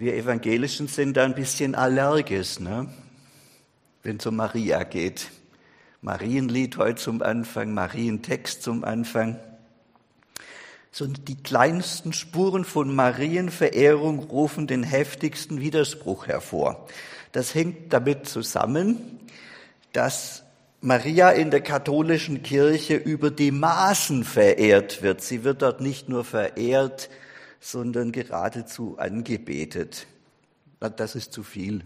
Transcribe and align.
Wir 0.00 0.14
Evangelischen 0.14 0.88
sind 0.88 1.18
da 1.18 1.26
ein 1.26 1.34
bisschen 1.34 1.74
allergisch, 1.74 2.58
ne? 2.58 2.88
wenn 4.02 4.16
es 4.16 4.24
um 4.24 4.34
Maria 4.34 4.82
geht. 4.82 5.30
Marienlied 6.00 6.78
heute 6.78 7.02
zum 7.02 7.20
Anfang, 7.20 7.74
Marientext 7.74 8.62
zum 8.62 8.82
Anfang. 8.82 9.38
So 10.90 11.06
die 11.06 11.36
kleinsten 11.42 12.14
Spuren 12.14 12.64
von 12.64 12.94
Marienverehrung 12.94 14.20
rufen 14.20 14.66
den 14.66 14.84
heftigsten 14.84 15.60
Widerspruch 15.60 16.28
hervor. 16.28 16.88
Das 17.32 17.54
hängt 17.54 17.92
damit 17.92 18.26
zusammen, 18.26 19.20
dass 19.92 20.44
Maria 20.80 21.28
in 21.28 21.50
der 21.50 21.60
katholischen 21.60 22.42
Kirche 22.42 22.96
über 22.96 23.30
die 23.30 23.50
Maßen 23.50 24.24
verehrt 24.24 25.02
wird. 25.02 25.20
Sie 25.20 25.44
wird 25.44 25.60
dort 25.60 25.82
nicht 25.82 26.08
nur 26.08 26.24
verehrt, 26.24 27.10
sondern 27.60 28.10
geradezu 28.10 28.96
angebetet. 28.98 30.06
Das 30.80 31.14
ist 31.14 31.32
zu 31.32 31.42
viel. 31.42 31.84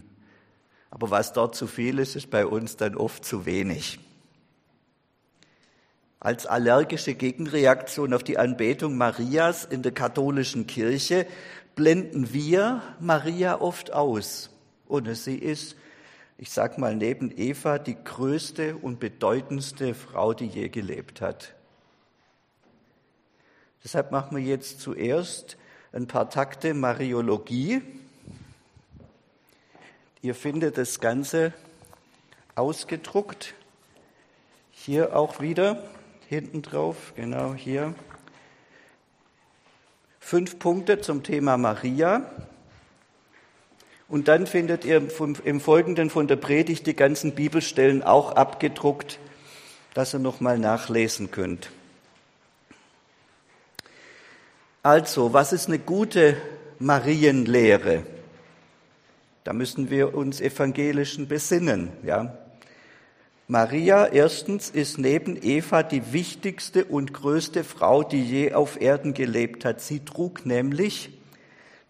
Aber 0.89 1.11
was 1.11 1.33
dort 1.33 1.55
zu 1.55 1.67
viel 1.67 1.99
ist, 1.99 2.15
ist 2.15 2.29
bei 2.29 2.45
uns 2.45 2.77
dann 2.77 2.95
oft 2.95 3.25
zu 3.25 3.45
wenig. 3.45 3.99
Als 6.21 6.45
allergische 6.45 7.13
Gegenreaktion 7.13 8.13
auf 8.13 8.23
die 8.23 8.37
Anbetung 8.37 8.97
Marias 8.97 9.65
in 9.65 9.83
der 9.83 9.91
katholischen 9.91 10.65
Kirche 10.65 11.27
blenden 11.75 12.33
wir 12.33 12.81
Maria 12.99 13.59
oft 13.59 13.91
aus. 13.91 14.49
Und 14.87 15.13
sie 15.15 15.37
ist, 15.37 15.75
ich 16.37 16.49
sag 16.51 16.77
mal, 16.77 16.95
neben 16.95 17.31
Eva 17.35 17.77
die 17.77 17.97
größte 18.01 18.77
und 18.77 18.99
bedeutendste 18.99 19.93
Frau, 19.93 20.33
die 20.33 20.47
je 20.47 20.69
gelebt 20.69 21.21
hat. 21.21 21.53
Deshalb 23.83 24.11
machen 24.11 24.37
wir 24.37 24.43
jetzt 24.43 24.79
zuerst 24.79 25.57
ein 25.95 26.07
paar 26.07 26.29
Takte 26.29 26.73
Mariologie. 26.73 27.81
Ihr 30.21 30.35
findet 30.35 30.77
das 30.77 30.99
Ganze 30.99 31.53
ausgedruckt. 32.53 33.53
Hier 34.71 35.15
auch 35.15 35.39
wieder, 35.39 35.81
hinten 36.27 36.61
drauf, 36.61 37.13
genau 37.15 37.53
hier. 37.53 37.95
Fünf 40.19 40.59
Punkte 40.59 40.99
zum 40.99 41.23
Thema 41.23 41.55
Maria. 41.55 42.29
Und 44.09 44.27
dann 44.27 44.47
findet 44.47 44.83
ihr 44.83 45.01
im 45.45 45.61
Folgenden 45.61 46.09
von 46.09 46.27
der 46.27 46.35
Predigt 46.35 46.87
die 46.87 46.95
ganzen 46.95 47.35
Bibelstellen 47.35 48.03
auch 48.03 48.33
abgedruckt, 48.33 49.17
dass 49.93 50.13
ihr 50.13 50.19
nochmal 50.19 50.59
nachlesen 50.59 51.31
könnt. 51.31 51.69
Also, 54.85 55.33
was 55.33 55.51
ist 55.51 55.67
eine 55.67 55.79
gute 55.79 56.37
Marienlehre? 56.77 58.03
Da 59.43 59.51
müssen 59.51 59.89
wir 59.89 60.13
uns 60.13 60.39
evangelischen 60.41 61.27
besinnen, 61.27 61.89
ja. 62.03 62.37
Maria 63.47 64.05
erstens 64.05 64.69
ist 64.69 64.99
neben 64.99 65.41
Eva 65.41 65.81
die 65.81 66.13
wichtigste 66.13 66.85
und 66.85 67.15
größte 67.15 67.63
Frau, 67.63 68.03
die 68.03 68.23
je 68.23 68.53
auf 68.53 68.79
Erden 68.79 69.15
gelebt 69.15 69.65
hat. 69.65 69.81
Sie 69.81 70.05
trug 70.05 70.45
nämlich 70.45 71.09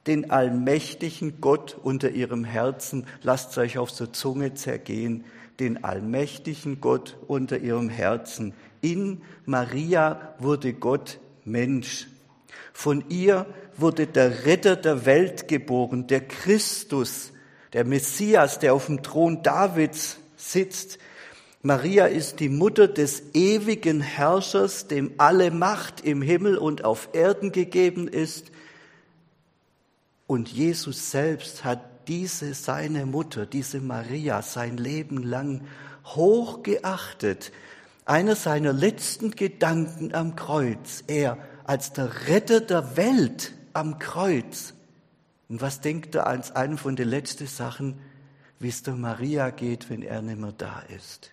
den 0.08 0.32
allmächtigen 0.32 1.42
Gott 1.42 1.78
unter 1.84 2.12
ihrem 2.12 2.46
Herzen. 2.46 3.08
Lasst 3.24 3.58
euch 3.58 3.78
auf 3.78 3.92
der 3.92 4.14
Zunge 4.14 4.54
zergehen. 4.54 5.26
Den 5.60 5.84
allmächtigen 5.84 6.80
Gott 6.80 7.18
unter 7.28 7.58
ihrem 7.58 7.90
Herzen. 7.90 8.54
In 8.80 9.22
Maria 9.46 10.34
wurde 10.40 10.72
Gott 10.72 11.20
Mensch. 11.44 12.08
Von 12.74 13.06
ihr 13.10 13.46
wurde 13.78 14.08
der 14.08 14.46
Retter 14.46 14.76
der 14.76 15.06
Welt 15.06 15.48
geboren, 15.48 16.08
der 16.08 16.22
Christus, 16.22 17.32
der 17.74 17.86
Messias, 17.86 18.60
der 18.60 18.74
auf 18.74 18.88
dem 18.88 19.04
Thron 19.04 19.44
Davids 19.44 20.18
sitzt. 20.36 20.98
Maria 21.62 22.06
ist 22.06 22.40
die 22.40 22.50
Mutter 22.50 22.88
des 22.88 23.34
ewigen 23.34 24.02
Herrschers, 24.02 24.88
dem 24.88 25.14
alle 25.18 25.52
Macht 25.52 26.02
im 26.02 26.22
Himmel 26.22 26.58
und 26.58 26.86
auf 26.86 27.10
Erden 27.14 27.52
gegeben 27.52 28.08
ist. 28.08 28.52
Und 30.28 30.50
Jesus 30.50 31.12
selbst 31.12 31.64
hat 31.64 32.08
diese 32.08 32.54
seine 32.54 33.06
Mutter, 33.06 33.46
diese 33.46 33.80
Maria, 33.80 34.42
sein 34.42 34.78
Leben 34.78 35.24
lang 35.24 35.62
hochgeachtet. 36.06 37.52
Einer 38.06 38.36
seiner 38.36 38.74
letzten 38.74 39.32
Gedanken 39.32 40.14
am 40.14 40.36
Kreuz, 40.36 41.04
er 41.08 41.38
als 41.66 41.94
der 41.94 42.28
Retter 42.28 42.62
der 42.62 42.96
Welt 42.96 43.54
am 43.74 44.00
Kreuz. 44.00 44.74
Und 45.50 45.62
was 45.62 45.82
denkt 45.82 46.16
er 46.16 46.28
als 46.28 46.56
eine 46.56 46.78
von 46.78 46.96
den 46.96 47.08
letzten 47.08 47.48
Sachen, 47.48 48.00
wie 48.60 48.70
es 48.70 48.84
der 48.84 48.96
Maria 48.96 49.50
geht, 49.50 49.90
wenn 49.90 50.02
er 50.02 50.22
nicht 50.22 50.40
mehr 50.40 50.54
da 50.54 50.80
ist? 50.96 51.32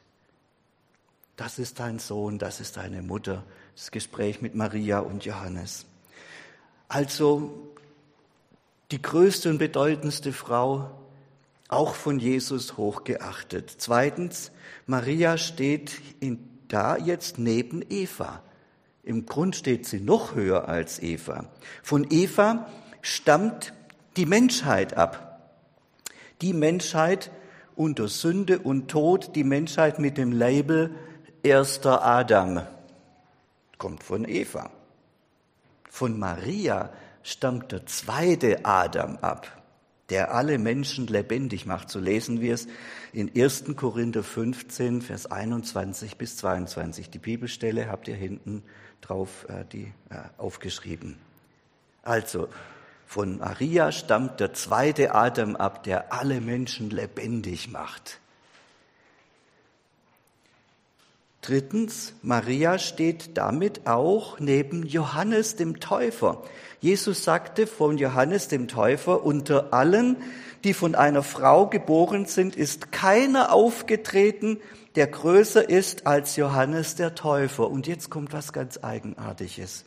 Das 1.37 1.59
ist 1.59 1.81
dein 1.81 1.99
Sohn, 1.99 2.39
das 2.39 2.61
ist 2.61 2.77
deine 2.77 3.03
Mutter. 3.03 3.45
Das 3.75 3.91
Gespräch 3.91 4.43
mit 4.43 4.55
Maria 4.55 4.99
und 4.99 5.25
Johannes. 5.25 5.87
Also 6.89 7.73
die 8.91 9.01
größte 9.01 9.49
und 9.49 9.59
bedeutendste 9.59 10.33
Frau, 10.33 10.91
auch 11.69 11.95
von 11.95 12.19
Jesus 12.19 12.77
hochgeachtet. 12.77 13.75
Zweitens, 13.79 14.53
Maria 14.87 15.39
steht 15.39 15.93
in, 16.21 16.39
da 16.69 16.99
jetzt 16.99 17.39
neben 17.39 17.83
Eva. 17.89 18.43
Im 19.03 19.27
Grund 19.27 19.57
steht 19.57 19.87
sie 19.87 20.01
noch 20.01 20.35
höher 20.35 20.69
als 20.69 21.03
Eva. 21.03 21.47
Von 21.83 22.07
Eva 22.11 22.69
stammt 23.01 23.73
die 24.17 24.27
Menschheit 24.27 24.97
ab. 24.97 25.51
Die 26.41 26.53
Menschheit 26.53 27.31
unter 27.75 28.07
Sünde 28.09 28.61
und 28.61 28.89
Tod, 28.89 29.35
die 29.35 29.45
Menschheit 29.45 29.99
mit 29.99 30.19
dem 30.19 30.31
Label 30.31 30.95
erster 31.43 32.05
Adam, 32.05 32.63
kommt 33.79 34.05
von 34.05 34.29
Eva. 34.29 34.71
Von 35.89 36.19
Maria 36.19 36.93
stammt 37.23 37.73
der 37.73 37.87
zweite 37.87 38.65
Adam 38.65 39.17
ab 39.17 39.63
der 40.13 40.35
alle 40.35 40.59
Menschen 40.59 41.07
lebendig 41.07 41.65
macht. 41.65 41.89
So 41.89 41.99
lesen 41.99 42.43
wir 42.43 42.53
es 42.53 42.69
in 43.15 43.31
1. 43.35 43.65
Korinther 43.77 44.23
15, 44.23 45.01
Vers 45.01 45.25
21 45.25 46.19
bis 46.19 46.37
22. 46.37 47.09
Die 47.09 47.19
Bibelstelle 47.19 47.89
habt 47.89 48.09
ihr 48.09 48.15
hinten 48.15 48.63
drauf 49.03 49.47
äh, 49.49 49.65
die, 49.71 49.93
äh, 50.11 50.17
aufgeschrieben. 50.39 51.19
Also, 52.03 52.49
von 53.07 53.39
Maria 53.39 53.93
stammt 53.93 54.41
der 54.41 54.55
zweite 54.55 55.15
Adam 55.15 55.55
ab, 55.55 55.85
der 55.85 56.15
alle 56.15 56.41
Menschen 56.41 56.89
lebendig 56.89 57.71
macht. 57.71 58.19
Drittens, 61.43 62.15
Maria 62.23 62.79
steht 62.79 63.37
damit 63.37 63.87
auch 63.87 64.39
neben 64.39 64.87
Johannes 64.87 65.57
dem 65.57 65.81
Täufer. 65.81 66.43
Jesus 66.81 67.25
sagte 67.25 67.67
von 67.67 67.99
Johannes 67.99 68.49
dem 68.49 68.69
Täufer, 68.69 69.25
unter 69.25 69.73
allen, 69.75 70.17
die 70.65 70.75
von 70.75 70.95
einer 70.95 71.23
Frau 71.23 71.67
geboren 71.67 72.27
sind, 72.27 72.57
ist 72.57 72.93
keiner 72.93 73.53
aufgetreten, 73.53 74.59
der 74.95 75.07
größer 75.07 75.69
ist 75.69 76.07
als 76.07 76.37
Johannes 76.37 76.95
der 76.95 77.15
Täufer. 77.15 77.71
Und 77.71 77.87
jetzt 77.87 78.11
kommt 78.11 78.33
was 78.33 78.53
ganz 78.53 78.79
Eigenartiges. 78.83 79.85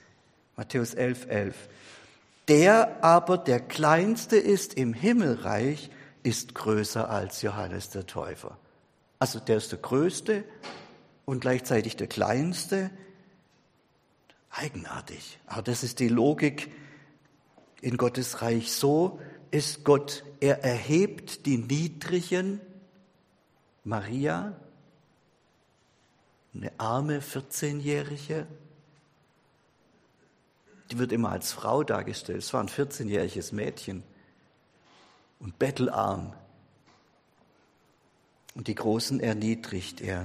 Matthäus 0.55 0.93
11, 0.93 1.27
11. 1.29 1.55
Der 2.47 3.03
aber 3.03 3.37
der 3.37 3.59
Kleinste 3.59 4.37
ist 4.37 4.73
im 4.75 4.93
Himmelreich, 4.93 5.89
ist 6.23 6.55
größer 6.55 7.09
als 7.09 7.41
Johannes 7.41 7.89
der 7.89 8.07
Täufer. 8.07 8.57
Also 9.19 9.39
der 9.39 9.57
ist 9.57 9.71
der 9.71 9.79
Größte, 9.79 10.43
und 11.25 11.41
gleichzeitig 11.41 11.95
der 11.97 12.07
Kleinste. 12.07 12.91
Eigenartig. 14.51 15.39
Aber 15.47 15.63
das 15.63 15.83
ist 15.83 15.99
die 15.99 16.07
Logik 16.07 16.71
in 17.81 17.97
Gottes 17.97 18.41
Reich. 18.41 18.71
So 18.71 19.19
ist 19.55 19.85
Gott. 19.85 20.25
Er 20.41 20.63
erhebt 20.63 21.45
die 21.45 21.57
Niedrigen. 21.57 22.59
Maria, 23.85 24.53
eine 26.53 26.71
arme 26.77 27.21
14-Jährige, 27.21 28.47
die 30.91 30.97
wird 30.97 31.13
immer 31.13 31.31
als 31.31 31.53
Frau 31.53 31.83
dargestellt. 31.83 32.39
Es 32.39 32.53
war 32.53 32.61
ein 32.61 32.67
14-jähriges 32.67 33.53
Mädchen 33.53 34.03
und 35.39 35.57
bettelarm. 35.57 36.33
Und 38.55 38.67
die 38.67 38.75
Großen 38.75 39.19
erniedrigt 39.21 40.01
er. 40.01 40.21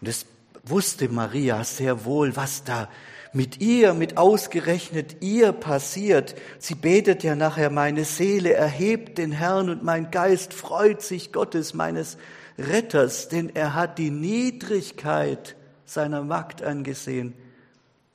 Und 0.00 0.08
das 0.08 0.26
wusste 0.62 1.08
Maria 1.08 1.64
sehr 1.64 2.04
wohl, 2.04 2.36
was 2.36 2.64
da 2.64 2.90
mit 3.32 3.60
ihr, 3.60 3.94
mit 3.94 4.16
ausgerechnet 4.16 5.22
ihr 5.22 5.52
passiert. 5.52 6.34
Sie 6.58 6.74
betet 6.74 7.22
ja 7.22 7.34
nachher, 7.34 7.70
meine 7.70 8.04
Seele 8.04 8.52
erhebt 8.52 9.18
den 9.18 9.32
Herrn 9.32 9.70
und 9.70 9.82
mein 9.82 10.10
Geist 10.10 10.54
freut 10.54 11.02
sich 11.02 11.32
Gottes, 11.32 11.74
meines 11.74 12.16
Retters, 12.58 13.28
denn 13.28 13.50
er 13.54 13.74
hat 13.74 13.98
die 13.98 14.10
Niedrigkeit 14.10 15.56
seiner 15.84 16.22
Magd 16.22 16.62
angesehen. 16.62 17.34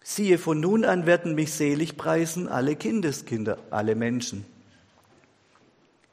Siehe, 0.04 0.38
von 0.38 0.60
nun 0.60 0.84
an 0.84 1.06
werden 1.06 1.34
mich 1.34 1.54
selig 1.54 1.96
preisen 1.96 2.50
alle 2.50 2.76
Kindeskinder, 2.76 3.58
alle 3.70 3.96
Menschen. 3.96 4.46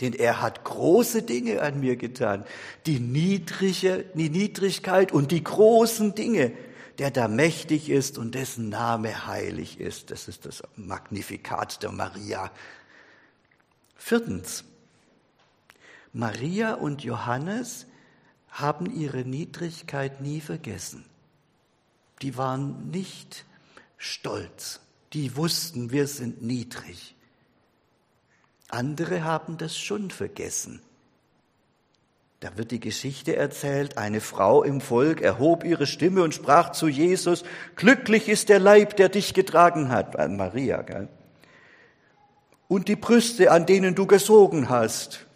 denn 0.00 0.14
er 0.14 0.40
hat 0.40 0.64
große 0.64 1.22
Dinge 1.22 1.60
an 1.60 1.80
mir 1.80 1.96
getan. 1.96 2.44
Die 2.86 3.00
niedrige, 3.00 4.04
die 4.14 4.30
Niedrigkeit 4.30 5.12
und 5.12 5.30
die 5.30 5.44
großen 5.44 6.14
Dinge, 6.14 6.52
der 7.00 7.10
da 7.10 7.28
mächtig 7.28 7.88
ist 7.88 8.18
und 8.18 8.34
dessen 8.34 8.68
Name 8.68 9.26
heilig 9.26 9.80
ist. 9.80 10.10
Das 10.10 10.28
ist 10.28 10.44
das 10.44 10.62
Magnifikat 10.76 11.82
der 11.82 11.92
Maria. 11.92 12.50
Viertens. 13.96 14.64
Maria 16.12 16.74
und 16.74 17.02
Johannes 17.02 17.86
haben 18.50 18.84
ihre 18.84 19.24
Niedrigkeit 19.24 20.20
nie 20.20 20.42
vergessen. 20.42 21.06
Die 22.20 22.36
waren 22.36 22.90
nicht 22.90 23.46
stolz. 23.96 24.80
Die 25.14 25.36
wussten, 25.36 25.92
wir 25.92 26.06
sind 26.06 26.42
niedrig. 26.42 27.16
Andere 28.68 29.24
haben 29.24 29.56
das 29.56 29.78
schon 29.78 30.10
vergessen. 30.10 30.82
Da 32.40 32.56
wird 32.56 32.70
die 32.70 32.80
Geschichte 32.80 33.36
erzählt, 33.36 33.98
eine 33.98 34.22
Frau 34.22 34.62
im 34.62 34.80
Volk 34.80 35.20
erhob 35.20 35.62
ihre 35.62 35.86
Stimme 35.86 36.22
und 36.22 36.34
sprach 36.34 36.72
zu 36.72 36.88
Jesus, 36.88 37.44
glücklich 37.76 38.30
ist 38.30 38.48
der 38.48 38.58
Leib, 38.58 38.96
der 38.96 39.10
dich 39.10 39.34
getragen 39.34 39.90
hat, 39.90 40.18
an 40.18 40.36
Maria, 40.38 40.80
gell? 40.80 41.08
und 42.66 42.88
die 42.88 42.96
Brüste, 42.96 43.50
an 43.50 43.66
denen 43.66 43.94
du 43.94 44.06
gesogen 44.06 44.68
hast. 44.68 45.26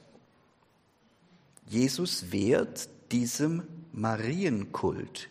Jesus 1.67 2.31
wehrt 2.31 2.89
diesem 3.11 3.65
Marienkult, 3.93 5.29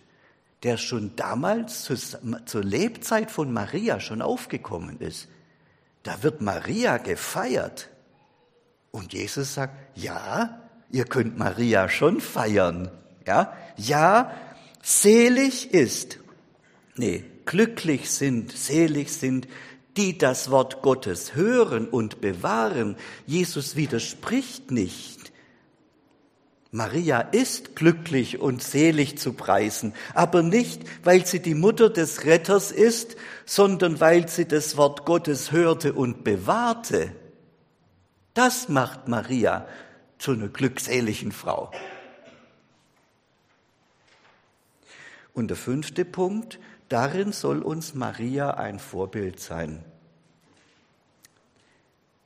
der 0.63 0.77
schon 0.77 1.15
damals 1.15 1.89
zur 2.45 2.63
Lebzeit 2.63 3.31
von 3.31 3.51
Maria 3.53 3.99
schon 3.99 4.21
aufgekommen 4.21 4.99
ist. 4.99 5.29
Da 6.03 6.21
wird 6.21 6.41
Maria 6.41 6.97
gefeiert. 6.97 7.89
Und 8.91 9.13
Jesus 9.13 9.53
sagt, 9.53 9.73
ja, 9.95 10.62
ihr 10.93 11.05
könnt 11.05 11.37
Maria 11.37 11.89
schon 11.89 12.21
feiern. 12.21 12.89
Ja, 13.27 13.53
ja, 13.75 14.31
selig 14.81 15.73
ist, 15.73 16.19
nee, 16.95 17.25
glücklich 17.45 18.09
sind, 18.11 18.55
selig 18.55 19.11
sind, 19.11 19.47
die 19.97 20.17
das 20.17 20.51
Wort 20.51 20.81
Gottes 20.81 21.35
hören 21.35 21.87
und 21.87 22.21
bewahren. 22.21 22.95
Jesus 23.25 23.75
widerspricht 23.75 24.71
nicht. 24.71 25.31
Maria 26.71 27.21
ist 27.21 27.75
glücklich 27.75 28.39
und 28.39 28.63
selig 28.63 29.19
zu 29.19 29.33
preisen, 29.33 29.93
aber 30.15 30.41
nicht, 30.41 30.81
weil 31.03 31.25
sie 31.25 31.39
die 31.39 31.53
Mutter 31.53 31.89
des 31.89 32.25
Retters 32.25 32.71
ist, 32.71 33.15
sondern 33.45 33.99
weil 33.99 34.27
sie 34.27 34.47
das 34.47 34.75
Wort 34.77 35.05
Gottes 35.05 35.51
hörte 35.51 35.93
und 35.93 36.23
bewahrte. 36.23 37.11
Das 38.33 38.69
macht 38.69 39.07
Maria 39.07 39.67
zu 40.23 40.31
einer 40.31 40.47
glückseligen 40.47 41.33
Frau. 41.33 41.69
Und 45.33 45.49
der 45.49 45.57
fünfte 45.57 46.05
Punkt, 46.05 46.61
darin 46.87 47.33
soll 47.33 47.61
uns 47.61 47.93
Maria 47.93 48.51
ein 48.51 48.79
Vorbild 48.79 49.41
sein, 49.41 49.83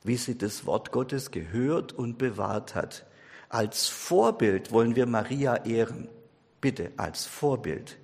wie 0.04 0.16
sie 0.16 0.38
das 0.38 0.64
Wort 0.64 0.92
Gottes 0.92 1.32
gehört 1.32 1.92
und 1.92 2.18
bewahrt 2.18 2.76
hat. 2.76 3.04
Als 3.48 3.88
Vorbild 3.88 4.70
wollen 4.70 4.94
wir 4.94 5.06
Maria 5.06 5.56
ehren. 5.64 6.08
Bitte, 6.60 6.92
als 6.98 7.26
Vorbild. 7.26 7.98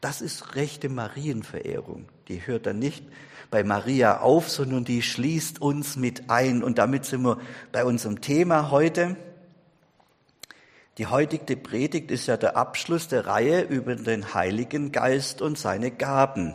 Das 0.00 0.22
ist 0.22 0.54
rechte 0.54 0.88
Marienverehrung. 0.88 2.08
Die 2.28 2.46
hört 2.46 2.64
dann 2.64 2.78
nicht 2.78 3.04
bei 3.50 3.64
Maria 3.64 4.20
auf, 4.20 4.48
sondern 4.48 4.84
die 4.84 5.02
schließt 5.02 5.60
uns 5.60 5.96
mit 5.96 6.30
ein. 6.30 6.62
Und 6.62 6.78
damit 6.78 7.04
sind 7.04 7.22
wir 7.22 7.38
bei 7.72 7.84
unserem 7.84 8.20
Thema 8.20 8.70
heute. 8.70 9.16
Die 10.98 11.06
heutige 11.06 11.56
Predigt 11.56 12.10
ist 12.10 12.26
ja 12.26 12.36
der 12.36 12.56
Abschluss 12.56 13.08
der 13.08 13.26
Reihe 13.26 13.62
über 13.62 13.94
den 13.96 14.34
Heiligen 14.34 14.92
Geist 14.92 15.40
und 15.42 15.58
seine 15.58 15.90
Gaben. 15.90 16.54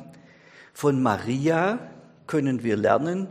Von 0.73 1.01
Maria 1.01 1.79
können 2.27 2.63
wir 2.63 2.77
lernen, 2.77 3.27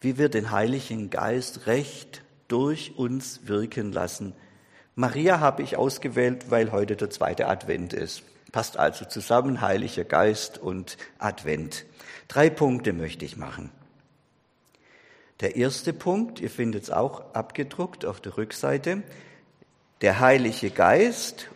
wie 0.00 0.18
wir 0.18 0.28
den 0.28 0.50
Heiligen 0.50 1.10
Geist 1.10 1.66
recht 1.66 2.22
durch 2.48 2.96
uns 2.96 3.48
wirken 3.48 3.92
lassen. 3.92 4.34
Maria 4.94 5.40
habe 5.40 5.62
ich 5.62 5.76
ausgewählt, 5.76 6.50
weil 6.50 6.70
heute 6.72 6.94
der 6.94 7.10
zweite 7.10 7.48
Advent 7.48 7.92
ist. 7.92 8.22
Passt 8.54 8.76
also 8.76 9.04
zusammen, 9.04 9.62
Heiliger 9.62 10.04
Geist 10.04 10.58
und 10.58 10.96
Advent. 11.18 11.86
Drei 12.28 12.50
Punkte 12.50 12.92
möchte 12.92 13.24
ich 13.24 13.36
machen. 13.36 13.72
Der 15.40 15.56
erste 15.56 15.92
Punkt, 15.92 16.38
ihr 16.38 16.50
findet 16.50 16.84
es 16.84 16.90
auch 16.92 17.34
abgedruckt 17.34 18.04
auf 18.04 18.20
der 18.20 18.36
Rückseite, 18.36 19.02
der 20.02 20.20
Heilige 20.20 20.70
Geist 20.70 21.48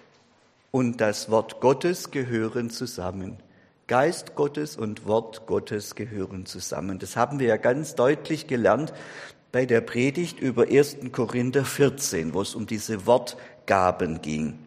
und 0.73 1.01
das 1.01 1.31
Wort 1.31 1.61
Gottes 1.61 2.11
gehören 2.11 2.69
zusammen. 2.69 3.37
Geist 3.87 4.35
Gottes 4.35 4.77
und 4.77 5.07
Wort 5.07 5.47
Gottes 5.47 5.95
gehören 5.95 6.47
zusammen. 6.47 6.99
Das 6.99 7.15
haben 7.15 7.39
wir 7.39 7.47
ja 7.47 7.59
ganz 7.59 7.95
deutlich 7.95 8.49
gelernt 8.49 8.93
bei 9.53 9.67
der 9.67 9.83
Predigt 9.83 10.41
über 10.41 10.65
1. 10.65 10.97
Korinther 11.13 11.65
14, 11.65 12.35
wo 12.35 12.43
es 12.43 12.57
um 12.57 12.67
diese 12.67 13.07
Wortgaben 13.07 14.21
ging. 14.21 14.59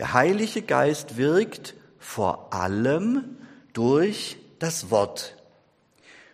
Der 0.00 0.14
Heilige 0.14 0.62
Geist 0.62 1.18
wirkt 1.18 1.74
vor 1.98 2.54
allem 2.54 3.36
durch 3.74 4.38
das 4.58 4.90
Wort. 4.90 5.36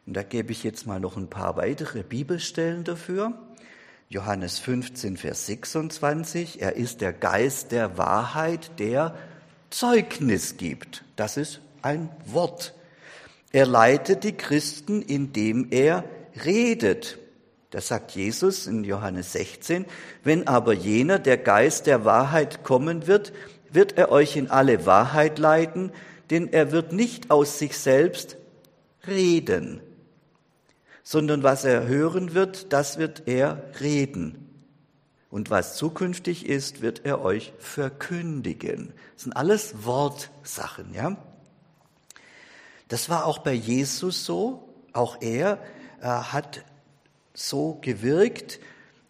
Und 0.07 0.15
da 0.15 0.23
gebe 0.23 0.53
ich 0.53 0.63
jetzt 0.63 0.87
mal 0.87 1.01
noch 1.01 1.17
ein 1.17 1.29
paar 1.29 1.57
weitere 1.57 2.05
Bibelstellen 2.05 2.85
dafür. 2.85 3.33
Johannes 4.09 4.61
15, 4.61 5.17
Vers 5.17 5.47
26. 5.47 6.63
Er 6.63 6.77
ist 6.77 7.01
der 7.01 7.13
Geist 7.13 7.73
der 7.73 7.99
Wahrheit, 7.99 8.79
der 8.79 9.17
Zeugnis 9.71 10.59
gibt. 10.59 11.05
Das 11.17 11.37
ist 11.37 11.61
ein 11.83 12.09
Wort. 12.25 12.73
Er 13.51 13.67
leitet 13.67 14.23
die 14.23 14.37
Christen, 14.37 15.03
indem 15.03 15.73
er 15.73 16.05
redet. 16.45 17.19
Das 17.71 17.89
sagt 17.89 18.13
Jesus 18.13 18.69
in 18.69 18.85
Johannes 18.85 19.33
16. 19.33 19.87
Wenn 20.23 20.47
aber 20.47 20.73
jener, 20.73 21.19
der 21.19 21.37
Geist 21.37 21.87
der 21.87 22.05
Wahrheit 22.05 22.63
kommen 22.63 23.09
wird, 23.09 23.33
wird 23.73 23.99
er 23.99 24.11
euch 24.11 24.37
in 24.37 24.51
alle 24.51 24.87
Wahrheit 24.87 25.39
leiten, 25.39 25.93
denn 26.31 26.53
er 26.53 26.73
wird 26.73 26.93
nicht 26.93 27.31
aus 27.31 27.59
sich 27.59 27.79
selbst 27.79 28.37
reden, 29.07 29.81
sondern 31.03 31.43
was 31.43 31.65
er 31.65 31.87
hören 31.87 32.35
wird, 32.35 32.73
das 32.73 32.99
wird 32.99 33.23
er 33.27 33.63
reden. 33.81 34.43
Und 35.31 35.51
was 35.51 35.77
zukünftig 35.77 36.47
ist, 36.47 36.81
wird 36.81 37.05
er 37.05 37.21
euch 37.21 37.53
verkündigen. 37.59 38.93
Das 39.15 39.25
sind 39.25 39.37
alles 39.37 39.85
Wortsachen, 39.85 40.95
ja? 40.95 41.17
Das 42.89 43.09
war 43.09 43.27
auch 43.27 43.39
bei 43.39 43.53
Jesus 43.53 44.25
so. 44.25 44.69
Auch 44.93 45.21
er 45.21 45.59
äh, 46.01 46.07
hat 46.07 46.65
so 47.35 47.79
gewirkt. 47.81 48.61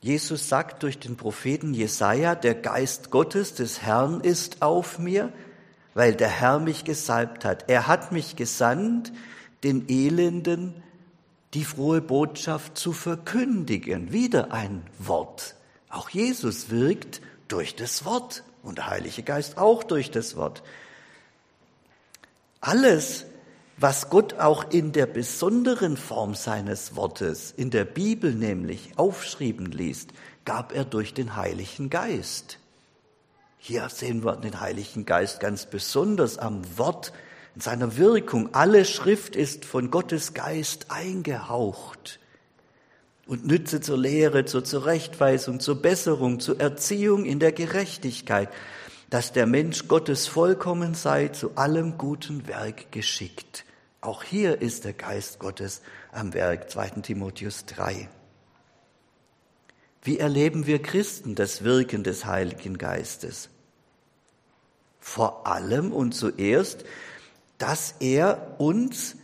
Jesus 0.06 0.48
sagt 0.48 0.82
durch 0.82 0.98
den 0.98 1.16
Propheten 1.16 1.74
Jesaja, 1.74 2.34
der 2.34 2.54
Geist 2.54 3.10
Gottes 3.10 3.54
des 3.54 3.82
Herrn 3.82 4.20
ist 4.20 4.62
auf 4.62 4.98
mir 4.98 5.32
weil 5.96 6.14
der 6.14 6.28
Herr 6.28 6.58
mich 6.58 6.84
gesalbt 6.84 7.46
hat. 7.46 7.70
Er 7.70 7.86
hat 7.86 8.12
mich 8.12 8.36
gesandt, 8.36 9.14
den 9.64 9.88
Elenden 9.88 10.74
die 11.54 11.64
frohe 11.64 12.02
Botschaft 12.02 12.76
zu 12.76 12.92
verkündigen. 12.92 14.12
Wieder 14.12 14.52
ein 14.52 14.82
Wort. 14.98 15.54
Auch 15.88 16.10
Jesus 16.10 16.68
wirkt 16.68 17.22
durch 17.48 17.76
das 17.76 18.04
Wort 18.04 18.44
und 18.62 18.76
der 18.76 18.90
Heilige 18.90 19.22
Geist 19.22 19.56
auch 19.56 19.84
durch 19.84 20.10
das 20.10 20.36
Wort. 20.36 20.62
Alles, 22.60 23.24
was 23.78 24.08
Gott 24.08 24.34
auch 24.34 24.70
in 24.70 24.92
der 24.92 25.06
besonderen 25.06 25.96
Form 25.96 26.34
seines 26.34 26.96
Wortes, 26.96 27.52
in 27.56 27.70
der 27.70 27.84
Bibel 27.84 28.32
nämlich, 28.32 28.92
aufschrieben 28.96 29.66
liest, 29.66 30.10
gab 30.44 30.74
er 30.74 30.84
durch 30.84 31.12
den 31.12 31.36
Heiligen 31.36 31.90
Geist. 31.90 32.58
Hier 33.58 33.88
sehen 33.90 34.24
wir 34.24 34.36
den 34.36 34.60
Heiligen 34.60 35.04
Geist 35.04 35.40
ganz 35.40 35.66
besonders 35.66 36.38
am 36.38 36.62
Wort, 36.78 37.12
in 37.54 37.60
seiner 37.60 37.96
Wirkung. 37.96 38.54
Alle 38.54 38.84
Schrift 38.84 39.36
ist 39.36 39.64
von 39.64 39.90
Gottes 39.90 40.34
Geist 40.34 40.86
eingehaucht 40.90 42.20
und 43.26 43.46
nütze 43.46 43.80
zur 43.80 43.98
Lehre, 43.98 44.44
zur 44.44 44.64
Zurechtweisung, 44.64 45.60
zur 45.60 45.82
Besserung, 45.82 46.38
zur 46.40 46.60
Erziehung 46.60 47.24
in 47.24 47.40
der 47.40 47.52
Gerechtigkeit, 47.52 48.48
dass 49.10 49.32
der 49.32 49.46
Mensch 49.46 49.88
Gottes 49.88 50.26
vollkommen 50.26 50.94
sei, 50.94 51.28
zu 51.28 51.56
allem 51.56 51.98
guten 51.98 52.46
Werk 52.48 52.90
geschickt. 52.92 53.65
Auch 54.06 54.22
hier 54.22 54.62
ist 54.62 54.84
der 54.84 54.92
Geist 54.92 55.40
Gottes 55.40 55.82
am 56.12 56.32
Werk, 56.32 56.70
2. 56.70 56.90
Timotheus 57.02 57.66
3. 57.66 58.08
Wie 60.02 60.18
erleben 60.18 60.66
wir 60.66 60.80
Christen 60.80 61.34
das 61.34 61.64
Wirken 61.64 62.04
des 62.04 62.24
Heiligen 62.24 62.78
Geistes? 62.78 63.50
vor 65.06 65.46
allem 65.46 65.92
und 65.92 66.16
zuerst, 66.16 66.84
dass 67.58 67.94
er 68.00 68.56
uns 68.58 69.14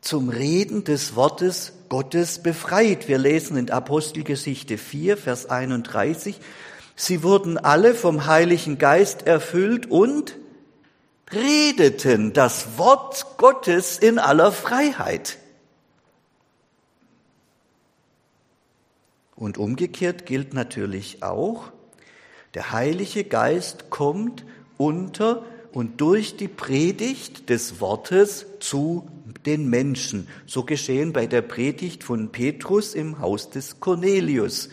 zum 0.00 0.28
Reden 0.28 0.82
des 0.82 1.14
Wortes 1.14 1.72
Gottes 1.88 2.40
befreit. 2.40 3.06
Wir 3.06 3.18
lesen 3.18 3.56
in 3.56 3.70
Apostelgeschichte 3.70 4.76
4, 4.76 5.16
Vers 5.16 5.46
31, 5.46 6.40
sie 6.96 7.22
wurden 7.22 7.58
alle 7.58 7.94
vom 7.94 8.26
Heiligen 8.26 8.76
Geist 8.76 9.24
erfüllt 9.24 9.88
und 9.88 10.36
redeten 11.32 12.32
das 12.32 12.78
Wort 12.78 13.36
Gottes 13.38 13.98
in 13.98 14.18
aller 14.18 14.52
Freiheit. 14.52 15.38
Und 19.36 19.58
umgekehrt 19.58 20.26
gilt 20.26 20.54
natürlich 20.54 21.22
auch, 21.22 21.72
der 22.54 22.72
Heilige 22.72 23.24
Geist 23.24 23.90
kommt 23.90 24.44
unter 24.76 25.44
und 25.72 26.00
durch 26.00 26.36
die 26.36 26.46
Predigt 26.46 27.50
des 27.50 27.80
Wortes 27.80 28.46
zu 28.60 29.08
den 29.44 29.68
Menschen. 29.68 30.28
So 30.46 30.62
geschehen 30.62 31.12
bei 31.12 31.26
der 31.26 31.42
Predigt 31.42 32.04
von 32.04 32.30
Petrus 32.30 32.94
im 32.94 33.18
Haus 33.18 33.50
des 33.50 33.80
Cornelius. 33.80 34.68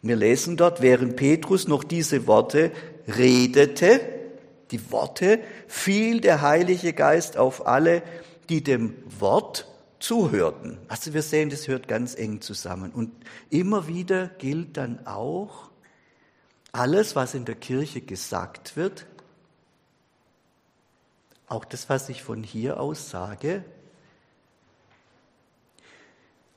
Wir 0.00 0.16
lesen 0.16 0.56
dort, 0.56 0.80
während 0.80 1.16
Petrus 1.16 1.68
noch 1.68 1.84
diese 1.84 2.26
Worte 2.26 2.72
redete, 3.06 4.00
die 4.70 4.90
Worte, 4.90 5.40
fiel 5.66 6.20
der 6.20 6.42
Heilige 6.42 6.92
Geist 6.92 7.36
auf 7.36 7.66
alle, 7.66 8.02
die 8.48 8.62
dem 8.62 8.94
Wort 9.18 9.66
zuhörten. 9.98 10.78
Also 10.88 11.14
wir 11.14 11.22
sehen, 11.22 11.50
das 11.50 11.68
hört 11.68 11.88
ganz 11.88 12.14
eng 12.14 12.40
zusammen. 12.40 12.90
Und 12.92 13.12
immer 13.50 13.86
wieder 13.86 14.28
gilt 14.28 14.76
dann 14.76 15.06
auch, 15.06 15.70
alles, 16.72 17.16
was 17.16 17.34
in 17.34 17.44
der 17.44 17.56
Kirche 17.56 18.00
gesagt 18.00 18.76
wird, 18.76 19.06
auch 21.48 21.64
das, 21.64 21.88
was 21.88 22.08
ich 22.08 22.22
von 22.22 22.44
hier 22.44 22.78
aus 22.78 23.10
sage, 23.10 23.64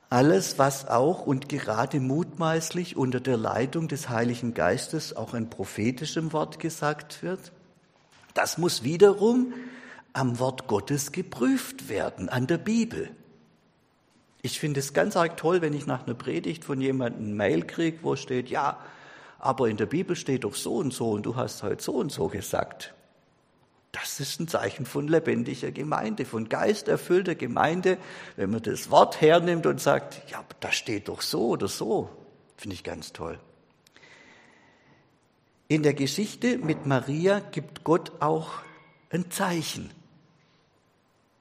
alles, 0.08 0.60
was 0.60 0.86
auch 0.86 1.26
und 1.26 1.48
gerade 1.48 1.98
mutmaßlich 1.98 2.96
unter 2.96 3.18
der 3.18 3.36
Leitung 3.36 3.88
des 3.88 4.08
Heiligen 4.08 4.54
Geistes 4.54 5.16
auch 5.16 5.34
in 5.34 5.50
prophetischem 5.50 6.32
Wort 6.32 6.60
gesagt 6.60 7.24
wird, 7.24 7.50
das 8.34 8.58
muss 8.58 8.82
wiederum 8.82 9.54
am 10.12 10.38
Wort 10.38 10.66
Gottes 10.66 11.12
geprüft 11.12 11.88
werden, 11.88 12.28
an 12.28 12.46
der 12.46 12.58
Bibel. 12.58 13.10
Ich 14.42 14.60
finde 14.60 14.80
es 14.80 14.92
ganz 14.92 15.16
arg 15.16 15.36
toll, 15.36 15.62
wenn 15.62 15.72
ich 15.72 15.86
nach 15.86 16.06
einer 16.06 16.14
Predigt 16.14 16.64
von 16.64 16.80
jemandem 16.80 17.28
ein 17.28 17.34
Mail 17.34 17.64
kriege, 17.64 17.98
wo 18.02 18.14
steht, 18.14 18.50
ja, 18.50 18.78
aber 19.38 19.68
in 19.68 19.76
der 19.76 19.86
Bibel 19.86 20.16
steht 20.16 20.44
doch 20.44 20.54
so 20.54 20.76
und 20.76 20.92
so 20.92 21.10
und 21.10 21.24
du 21.24 21.36
hast 21.36 21.62
heute 21.62 21.82
so 21.82 21.92
und 21.92 22.12
so 22.12 22.28
gesagt. 22.28 22.94
Das 23.92 24.18
ist 24.18 24.40
ein 24.40 24.48
Zeichen 24.48 24.86
von 24.86 25.06
lebendiger 25.06 25.70
Gemeinde, 25.70 26.24
von 26.24 26.48
geisterfüllter 26.48 27.36
Gemeinde, 27.36 27.96
wenn 28.36 28.50
man 28.50 28.62
das 28.62 28.90
Wort 28.90 29.20
hernimmt 29.20 29.66
und 29.66 29.80
sagt, 29.80 30.30
ja, 30.30 30.44
da 30.60 30.72
steht 30.72 31.08
doch 31.08 31.22
so 31.22 31.48
oder 31.48 31.68
so. 31.68 32.10
Finde 32.56 32.74
ich 32.74 32.84
ganz 32.84 33.12
toll. 33.12 33.38
In 35.66 35.82
der 35.82 35.94
Geschichte 35.94 36.58
mit 36.58 36.84
Maria 36.84 37.40
gibt 37.40 37.84
Gott 37.84 38.12
auch 38.20 38.50
ein 39.10 39.30
Zeichen. 39.30 39.90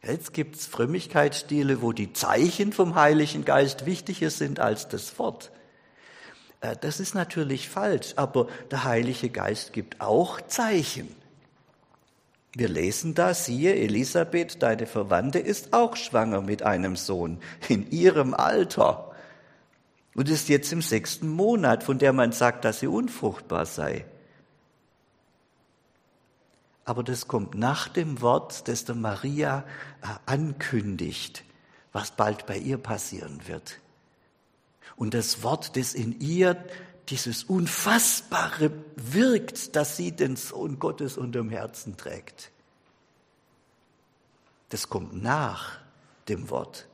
Jetzt 0.01 0.34
gibt 0.34 0.56
es 0.56 0.65
Frömmigkeitsstile, 0.65 1.82
wo 1.82 1.92
die 1.92 2.13
Zeichen 2.13 2.72
vom 2.72 2.96
Heiligen 2.96 3.44
Geist 3.44 3.86
wichtiger 3.86 4.30
sind 4.30 4.62
als 4.62 4.88
das 4.88 5.20
Wort. 5.20 5.51
Äh, 6.62 6.75
das 6.80 7.01
ist 7.01 7.15
natürlich 7.15 7.68
falsch, 7.68 8.13
aber 8.15 8.48
der 8.72 8.86
Heilige 8.86 9.30
Geist 9.30 9.74
gibt 9.74 10.00
auch 10.00 10.39
Zeichen. 10.42 11.13
Wir 12.56 12.70
lesen 12.70 13.15
da, 13.15 13.34
siehe, 13.34 13.75
Elisabeth, 13.75 14.62
deine 14.62 14.86
Verwandte, 14.86 15.39
ist 15.39 15.74
auch 15.74 15.98
schwanger 15.98 16.42
mit 16.42 16.63
einem 16.63 16.96
Sohn 16.96 17.39
in 17.68 17.92
ihrem 17.92 18.34
Alter 18.34 19.12
und 20.15 20.30
ist 20.30 20.48
jetzt 20.48 20.72
im 20.72 20.82
sechsten 20.82 21.27
Monat, 21.27 21.84
von 21.84 21.98
der 21.98 22.13
man 22.13 22.32
sagt, 22.32 22.63
dass 22.63 22.80
sie 22.80 22.88
unfruchtbar 22.88 23.65
sei. 23.65 24.06
Aber 26.86 27.04
das 27.04 27.28
kommt 27.28 27.56
nach 27.56 27.88
dem 27.88 28.22
Wort, 28.22 28.68
das 28.68 28.86
der 28.86 28.96
Maria 28.96 29.66
äh, 30.02 30.08
ankündigt, 30.25 31.44
was 31.92 32.12
bald 32.12 32.46
bei 32.46 32.58
ihr 32.58 32.78
passieren 32.78 33.48
wird. 33.48 33.80
Und 34.96 35.13
das 35.13 35.44
Wort, 35.44 35.78
das 35.78 35.94
in 35.94 36.20
ihr 36.20 36.63
dieses 37.10 37.44
Unfassbare 37.44 38.72
wirkt, 38.96 39.75
dass 39.75 39.98
sie 39.98 40.12
den 40.12 40.36
Sohn 40.36 40.80
Gottes 40.80 41.18
unterm 41.18 41.50
Herzen 41.50 41.98
trägt. 41.98 42.52
Das 44.70 44.90
kommt 44.90 45.22
nach 45.22 45.80
dem 46.30 46.50
Wort. 46.50 46.88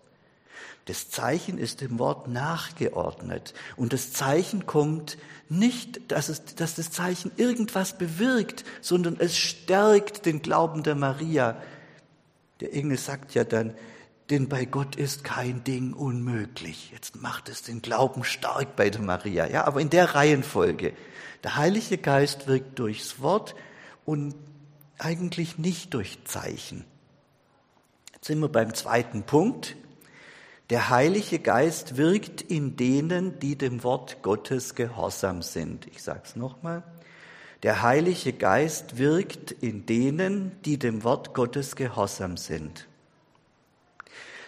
Das 0.90 1.12
Zeichen 1.12 1.60
ist 1.60 1.82
dem 1.82 2.00
Wort 2.00 2.28
nachgeordnet. 2.30 3.54
Und 3.76 3.94
das 3.94 4.12
Zeichen 4.12 4.66
kommt 4.66 5.20
nicht, 5.48 6.12
dass, 6.12 6.30
es, 6.30 6.46
dass 6.56 6.74
das 6.74 6.90
Zeichen 6.90 7.32
irgendwas 7.38 7.96
bewirkt, 7.96 8.64
sondern 8.82 9.16
es 9.20 9.38
stärkt 9.38 10.26
den 10.26 10.42
Glauben 10.42 10.82
der 10.82 10.96
Maria. 10.96 11.62
Der 12.60 12.74
Engel 12.74 12.98
sagt 12.98 13.36
ja 13.36 13.44
dann, 13.44 13.76
denn 14.32 14.50
bei 14.50 14.66
Gott 14.66 14.96
ist 14.96 15.24
kein 15.24 15.64
Ding 15.64 15.94
unmöglich. 15.94 16.90
Jetzt 16.92 17.22
macht 17.22 17.50
es 17.50 17.62
den 17.62 17.84
Glauben 17.84 18.24
stark 18.24 18.76
bei 18.76 18.90
der 18.90 19.02
Maria. 19.02 19.46
Ja, 19.46 19.66
aber 19.66 19.82
in 19.82 19.92
der 19.92 20.16
Reihenfolge. 20.16 20.94
Der 21.44 21.56
Heilige 21.56 22.00
Geist 22.00 22.48
wirkt 22.48 22.80
durchs 22.80 23.20
Wort 23.20 23.54
und 24.06 24.34
eigentlich 24.98 25.60
nicht 25.60 25.94
durch 25.94 26.18
Zeichen. 26.26 26.84
Jetzt 28.12 28.26
sind 28.26 28.40
wir 28.40 28.50
beim 28.50 28.74
zweiten 28.74 29.22
Punkt. 29.22 29.76
Der 30.70 30.92
Heilige 30.92 31.40
Geist 31.40 31.98
wirkt 31.98 32.42
in 32.44 32.76
denen, 32.76 33.40
die 33.40 33.58
dem 33.58 33.84
Wort 33.84 34.22
Gottes 34.22 34.76
gehorsam 34.76 35.42
sind. 35.42 35.88
Ich 35.88 36.04
sage 36.04 36.22
es 36.26 36.36
nochmal. 36.36 36.84
Der 37.64 37.82
Heilige 37.82 38.34
Geist 38.34 39.00
wirkt 39.00 39.52
in 39.52 39.88
denen, 39.88 40.52
die 40.66 40.78
dem 40.78 41.04
Wort 41.04 41.34
Gottes 41.34 41.76
gehorsam 41.76 42.38
sind. 42.38 42.88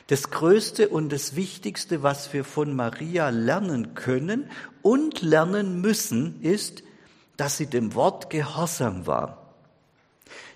Das 0.07 0.29
Größte 0.29 0.89
und 0.89 1.11
das 1.11 1.35
Wichtigste, 1.35 2.03
was 2.03 2.31
wir 2.33 2.43
von 2.43 2.75
Maria 2.75 3.29
lernen 3.29 3.95
können 3.95 4.47
und 4.83 5.23
lernen 5.23 5.81
müssen, 5.81 6.39
ist, 6.43 6.83
dass 7.35 7.57
sie 7.57 7.65
dem 7.67 7.95
Wort 7.95 8.29
gehorsam 8.29 9.07
war. 9.07 9.55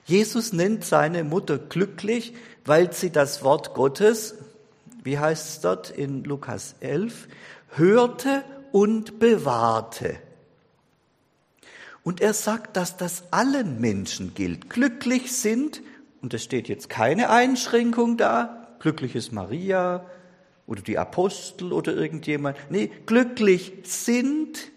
Jesus 0.05 0.53
nennt 0.53 0.85
seine 0.85 1.23
Mutter 1.23 1.57
glücklich, 1.57 2.35
weil 2.65 2.93
sie 2.93 3.09
das 3.09 3.43
Wort 3.43 3.73
Gottes 3.73 4.35
wie 5.05 5.19
heißt 5.19 5.47
es 5.49 5.61
dort 5.61 5.91
in 5.91 6.23
Lukas 6.23 6.75
11, 6.81 7.27
hörte 7.75 8.43
und 8.71 9.19
bewahrte. 9.19 10.17
Und 12.03 12.21
er 12.21 12.33
sagt, 12.33 12.75
dass 12.75 12.97
das 12.97 13.31
allen 13.31 13.79
Menschen 13.79 14.33
gilt. 14.33 14.69
Glücklich 14.69 15.31
sind, 15.31 15.81
und 16.21 16.33
es 16.33 16.43
steht 16.43 16.67
jetzt 16.67 16.89
keine 16.89 17.29
Einschränkung 17.29 18.17
da, 18.17 18.67
glücklich 18.79 19.15
ist 19.15 19.31
Maria 19.31 20.05
oder 20.65 20.81
die 20.81 20.97
Apostel 20.97 21.71
oder 21.71 21.93
irgendjemand. 21.93 22.57
Nee, 22.71 22.91
glücklich 23.05 23.73
sind, 23.83 24.71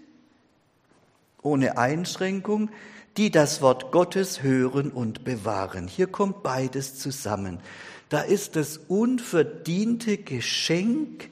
ohne 1.41 1.79
Einschränkung, 1.79 2.71
die 3.17 3.31
das 3.31 3.63
Wort 3.63 3.93
Gottes 3.93 4.43
hören 4.43 4.91
und 4.91 5.25
bewahren. 5.25 5.89
Hier 5.89 6.07
kommt 6.07 6.43
beides 6.43 6.99
zusammen. 6.99 7.61
Da 8.09 8.23
ist 8.23 8.57
das 8.57 8.79
unverdiente 8.89 10.17
Geschenk, 10.17 11.29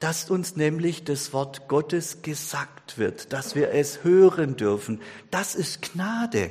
dass 0.00 0.30
uns 0.30 0.56
nämlich 0.56 1.04
das 1.04 1.32
Wort 1.32 1.68
Gottes 1.68 2.22
gesagt 2.22 2.98
wird, 2.98 3.32
dass 3.32 3.54
wir 3.54 3.72
es 3.72 4.02
hören 4.02 4.56
dürfen. 4.56 5.00
Das 5.30 5.54
ist 5.54 5.82
Gnade. 5.82 6.50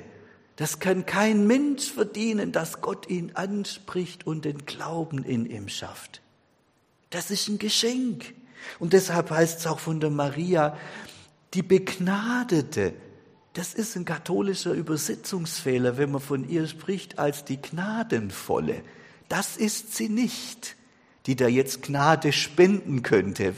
Das 0.56 0.80
kann 0.80 1.06
kein 1.06 1.48
Mensch 1.48 1.92
verdienen, 1.92 2.52
dass 2.52 2.82
Gott 2.82 3.10
ihn 3.10 3.32
anspricht 3.34 4.28
und 4.28 4.46
den 4.46 4.66
Glauben 4.66 5.24
in 5.24 5.50
ihm 5.50 5.68
schafft. 5.68 6.22
Das 7.10 7.32
ist 7.32 7.48
ein 7.48 7.60
Geschenk. 7.60 8.34
Und 8.78 8.94
deshalb 8.94 9.32
heißt 9.32 9.60
es 9.60 9.68
auch 9.68 9.80
von 9.80 10.00
der 10.00 10.12
Maria, 10.12 10.78
die 11.54 11.64
Begnadete. 11.64 12.94
Das 13.54 13.74
ist 13.74 13.96
ein 13.96 14.06
katholischer 14.06 14.74
Übersetzungsfehler, 14.74 15.98
wenn 15.98 16.12
man 16.12 16.22
von 16.22 16.48
ihr 16.48 16.68
spricht 16.68 17.18
als 17.18 17.46
die 17.46 17.62
Gnadenvolle 17.62 18.84
das 19.30 19.56
ist 19.58 19.96
sie 19.96 20.10
nicht, 20.10 20.76
die 21.26 21.36
da 21.36 21.48
jetzt 21.48 21.84
Gnade 21.84 22.34
spenden 22.34 23.04
könnte. 23.04 23.56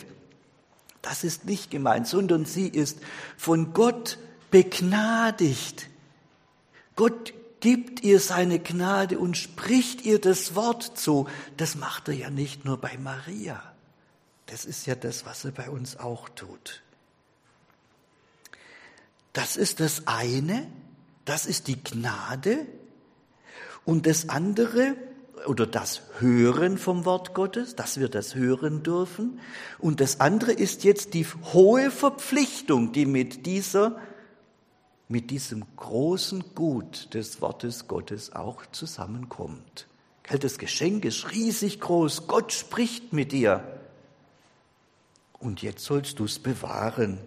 Das 1.02 1.24
ist 1.24 1.46
nicht 1.46 1.72
gemeint, 1.72 2.08
sondern 2.08 2.46
sie 2.46 2.68
ist 2.68 3.00
von 3.38 3.74
Gott 3.74 4.20
begnadigt. 4.52 5.88
Gott 6.96 7.34
gibt 7.62 8.04
ihr 8.04 8.20
seine 8.20 8.60
Gnade 8.60 9.18
und 9.18 9.38
spricht 9.38 10.04
ihr 10.04 10.20
das 10.20 10.56
Wort 10.56 10.98
zu. 10.98 11.28
Das 11.58 11.76
macht 11.76 12.10
er 12.10 12.14
ja 12.14 12.30
nicht 12.30 12.66
nur 12.66 12.78
bei 12.78 12.98
Maria. 12.98 13.64
Das 14.48 14.66
ist 14.66 14.86
ja 14.86 14.96
das, 14.96 15.26
was 15.26 15.46
er 15.46 15.52
bei 15.52 15.70
uns 15.70 15.96
auch 15.98 16.28
tut. 16.30 16.82
Das 19.34 19.56
ist 19.56 19.80
das 19.80 20.08
eine, 20.08 20.68
das 21.24 21.46
ist 21.46 21.68
die 21.68 21.82
Gnade. 21.82 22.66
Und 23.86 24.06
das 24.06 24.30
andere, 24.30 24.96
oder 25.48 25.68
das 25.68 26.02
Hören 26.20 26.78
vom 26.78 27.06
Wort 27.06 27.34
Gottes, 27.34 27.76
dass 27.76 28.00
wir 28.00 28.10
das 28.10 28.36
hören 28.36 28.84
dürfen. 28.84 29.40
Und 29.80 30.00
das 30.00 30.20
andere 30.20 30.52
ist 30.52 30.84
jetzt 30.84 31.14
die 31.14 31.26
hohe 31.54 31.92
Verpflichtung, 31.92 32.92
die 32.92 33.06
mit 33.06 33.46
dieser, 33.46 33.98
mit 35.08 35.32
diesem 35.32 35.66
großen 35.76 36.56
Gut 36.56 37.14
des 37.14 37.42
Wortes 37.42 37.88
Gottes 37.88 38.34
auch 38.34 38.66
zusammenkommt. 38.72 39.88
Das 40.40 40.58
Geschenk 40.58 41.06
ist 41.06 41.32
riesig 41.32 41.80
groß. 41.80 42.28
Gott 42.28 42.54
spricht 42.54 43.12
mit 43.12 43.32
dir. 43.32 43.64
Und 45.40 45.62
jetzt 45.62 45.84
sollst 45.84 46.20
du 46.20 46.26
es 46.26 46.40
bewahren. 46.40 47.18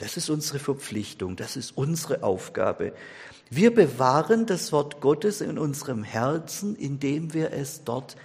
Das 0.00 0.16
ist 0.16 0.30
unsere 0.30 0.58
Verpflichtung, 0.58 1.36
das 1.36 1.56
ist 1.56 1.76
unsere 1.76 2.22
Aufgabe. 2.22 2.94
Wir 3.50 3.74
bewahren 3.74 4.46
das 4.46 4.72
Wort 4.72 5.02
Gottes 5.02 5.42
in 5.42 5.58
unserem 5.58 6.04
Herzen, 6.04 6.74
indem 6.74 7.34
wir 7.34 7.52
es 7.52 7.84
dort 7.84 8.16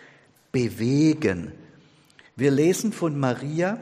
bewegen. 0.54 1.52
Wir 2.38 2.50
lesen 2.52 2.94
von 2.94 3.20
Maria, 3.20 3.78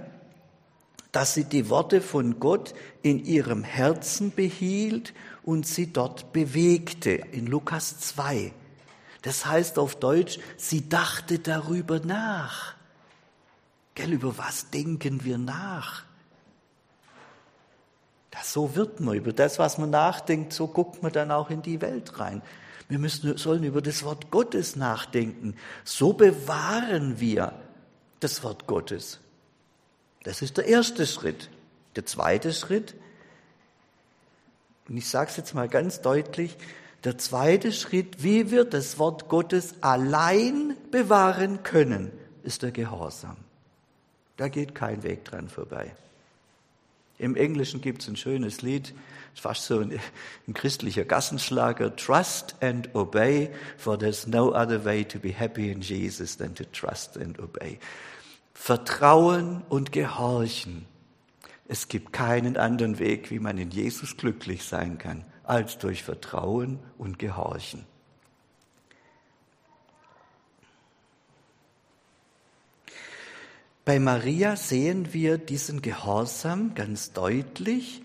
dass 1.11 1.35
sie 1.35 1.43
die 1.43 1.69
Worte 1.69 2.01
von 2.01 2.39
Gott 2.39 2.73
in 3.03 3.23
ihrem 3.23 3.63
Herzen 3.63 4.31
behielt 4.31 5.13
und 5.43 5.67
sie 5.67 5.93
dort 5.93 6.33
bewegte, 6.33 7.11
in 7.11 7.45
Lukas 7.45 7.99
2. 7.99 8.53
Das 9.21 9.45
heißt 9.45 9.77
auf 9.77 9.97
Deutsch, 9.97 10.39
sie 10.57 10.89
dachte 10.89 11.37
darüber 11.37 11.99
nach. 11.99 12.73
Gell, 13.93 14.13
über 14.13 14.35
was 14.39 14.71
denken 14.71 15.23
wir 15.23 15.37
nach? 15.37 16.05
Das, 18.33 18.51
so 18.51 18.75
wird 18.75 18.99
man. 18.99 19.15
Über 19.15 19.31
das, 19.31 19.59
was 19.59 19.77
man 19.77 19.91
nachdenkt, 19.91 20.53
so 20.53 20.67
guckt 20.67 21.03
man 21.03 21.11
dann 21.11 21.29
auch 21.29 21.51
in 21.51 21.61
die 21.61 21.81
Welt 21.81 22.19
rein. 22.19 22.41
Wir 22.89 22.97
müssen, 22.97 23.37
sollen 23.37 23.63
über 23.63 23.81
das 23.81 24.03
Wort 24.03 24.31
Gottes 24.31 24.75
nachdenken. 24.75 25.55
So 25.83 26.13
bewahren 26.13 27.19
wir 27.19 27.53
das 28.19 28.43
Wort 28.43 28.65
Gottes. 28.65 29.19
Das 30.23 30.41
ist 30.41 30.57
der 30.57 30.65
erste 30.65 31.05
Schritt. 31.05 31.49
Der 31.95 32.07
zweite 32.07 32.53
Schritt, 32.53 32.95
und 34.89 34.97
ich 34.97 35.07
sage 35.07 35.29
es 35.29 35.37
jetzt 35.37 35.53
mal 35.53 35.69
ganz 35.69 36.01
deutlich, 36.01 36.57
der 37.03 37.19
zweite 37.19 37.71
Schritt, 37.71 38.23
wie 38.23 38.49
wir 38.49 38.65
das 38.65 38.97
Wort 38.97 39.29
Gottes 39.29 39.75
allein 39.81 40.75
bewahren 40.89 41.61
können, 41.61 42.11
ist 42.41 42.63
der 42.63 42.71
Gehorsam. 42.71 43.37
Da 44.37 44.47
geht 44.47 44.73
kein 44.73 45.03
Weg 45.03 45.23
dran 45.23 45.49
vorbei. 45.49 45.95
Im 47.23 47.37
Englischen 47.37 47.79
gibt 47.79 48.01
es 48.01 48.09
ein 48.09 48.17
schönes 48.17 48.61
Lied, 48.63 48.93
fast 49.33 49.63
so 49.65 49.79
ein, 49.79 49.97
ein, 50.45 50.53
christlicher 50.53 51.05
Gassenschlager, 51.05 51.95
Trust 51.95 52.55
and 52.59 52.93
Obey, 52.93 53.49
for 53.77 53.97
there's 53.97 54.27
no 54.27 54.53
other 54.53 54.83
way 54.83 55.05
to 55.05 55.19
be 55.19 55.31
happy 55.31 55.71
in 55.71 55.79
Jesus 55.79 56.35
than 56.35 56.53
to 56.53 56.65
trust 56.65 57.15
and 57.15 57.39
obey. 57.39 57.79
Vertrauen 58.53 59.63
und 59.69 59.93
Gehorchen. 59.93 60.85
Es 61.69 61.87
gibt 61.87 62.11
keinen 62.11 62.57
anderen 62.57 62.99
Weg, 62.99 63.31
wie 63.31 63.39
man 63.39 63.57
in 63.57 63.71
Jesus 63.71 64.17
glücklich 64.17 64.65
sein 64.65 64.97
kann, 64.97 65.23
als 65.45 65.77
durch 65.77 66.03
Vertrauen 66.03 66.77
und 66.97 67.19
Gehorchen. 67.19 67.85
Bei 73.85 73.99
Maria 73.99 74.55
sehen 74.55 75.11
wir 75.11 75.37
diesen 75.37 75.81
Gehorsam 75.81 76.73
ganz 76.73 77.11
deutlich. 77.11 78.01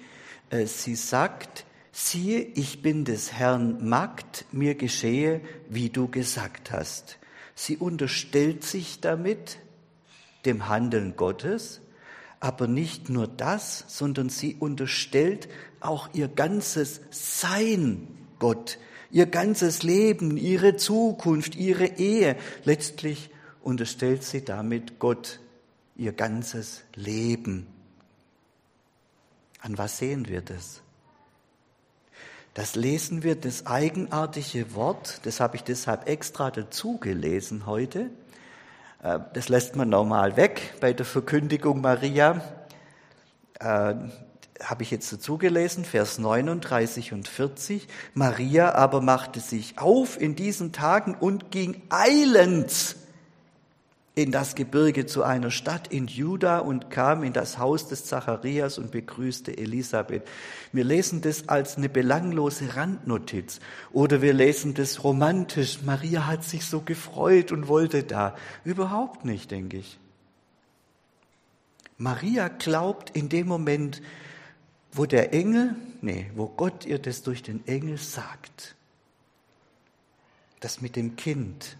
Äh, 0.50 0.66
sie 0.66 0.96
sagt, 0.96 1.66
siehe, 1.92 2.40
ich 2.40 2.82
bin 2.82 3.04
des 3.04 3.32
Herrn 3.32 3.88
Magd, 3.88 4.44
mir 4.50 4.74
geschehe, 4.74 5.40
wie 5.68 5.88
du 5.88 6.08
gesagt 6.08 6.72
hast. 6.72 7.18
Sie 7.54 7.76
unterstellt 7.76 8.64
sich 8.64 9.00
damit 9.00 9.58
dem 10.46 10.68
Handeln 10.68 11.14
Gottes, 11.14 11.80
aber 12.40 12.66
nicht 12.66 13.08
nur 13.08 13.28
das, 13.28 13.84
sondern 13.86 14.30
sie 14.30 14.56
unterstellt 14.58 15.48
auch 15.78 16.08
ihr 16.12 16.26
ganzes 16.26 17.02
Sein 17.10 18.08
Gott, 18.40 18.80
ihr 19.12 19.26
ganzes 19.26 19.84
Leben, 19.84 20.38
ihre 20.38 20.74
Zukunft, 20.74 21.54
ihre 21.54 21.86
Ehe. 21.86 22.34
Letztlich 22.64 23.30
unterstellt 23.62 24.24
sie 24.24 24.44
damit 24.44 24.98
Gott 24.98 25.38
ihr 25.98 26.12
ganzes 26.12 26.84
Leben. 26.94 27.66
An 29.60 29.76
was 29.76 29.98
sehen 29.98 30.28
wir 30.28 30.40
das? 30.40 30.80
Das 32.54 32.76
lesen 32.76 33.22
wir, 33.22 33.36
das 33.36 33.66
eigenartige 33.66 34.74
Wort, 34.74 35.20
das 35.24 35.40
habe 35.40 35.56
ich 35.56 35.64
deshalb 35.64 36.08
extra 36.08 36.50
dazu 36.50 36.98
gelesen 36.98 37.66
heute. 37.66 38.10
Äh, 39.02 39.18
das 39.34 39.48
lässt 39.48 39.76
man 39.76 39.88
normal 39.88 40.36
weg 40.36 40.74
bei 40.80 40.92
der 40.92 41.04
Verkündigung 41.04 41.80
Maria. 41.80 42.40
Äh, 43.60 43.94
habe 44.60 44.82
ich 44.82 44.90
jetzt 44.90 45.12
dazu 45.12 45.38
gelesen, 45.38 45.84
Vers 45.84 46.18
39 46.18 47.12
und 47.12 47.28
40. 47.28 47.86
Maria 48.14 48.74
aber 48.74 49.00
machte 49.00 49.40
sich 49.40 49.78
auf 49.78 50.20
in 50.20 50.34
diesen 50.34 50.72
Tagen 50.72 51.14
und 51.14 51.50
ging 51.50 51.82
eilends 51.90 52.96
in 54.18 54.32
das 54.32 54.56
Gebirge 54.56 55.06
zu 55.06 55.22
einer 55.22 55.52
Stadt 55.52 55.92
in 55.92 56.08
Juda 56.08 56.58
und 56.58 56.90
kam 56.90 57.22
in 57.22 57.32
das 57.32 57.58
Haus 57.58 57.86
des 57.86 58.04
Zacharias 58.04 58.76
und 58.76 58.90
begrüßte 58.90 59.56
Elisabeth. 59.56 60.24
Wir 60.72 60.82
lesen 60.82 61.20
das 61.20 61.48
als 61.48 61.76
eine 61.76 61.88
belanglose 61.88 62.74
Randnotiz 62.74 63.60
oder 63.92 64.20
wir 64.20 64.32
lesen 64.32 64.74
das 64.74 65.04
romantisch. 65.04 65.82
Maria 65.84 66.26
hat 66.26 66.42
sich 66.42 66.64
so 66.64 66.80
gefreut 66.80 67.52
und 67.52 67.68
wollte 67.68 68.02
da. 68.02 68.34
Überhaupt 68.64 69.24
nicht, 69.24 69.52
denke 69.52 69.76
ich. 69.76 70.00
Maria 71.96 72.48
glaubt 72.48 73.10
in 73.10 73.28
dem 73.28 73.46
Moment, 73.46 74.02
wo 74.90 75.06
der 75.06 75.32
Engel, 75.32 75.76
nee, 76.00 76.28
wo 76.34 76.48
Gott 76.48 76.84
ihr 76.86 76.98
das 76.98 77.22
durch 77.22 77.44
den 77.44 77.64
Engel 77.68 77.98
sagt, 77.98 78.74
das 80.58 80.80
mit 80.80 80.96
dem 80.96 81.14
Kind 81.14 81.76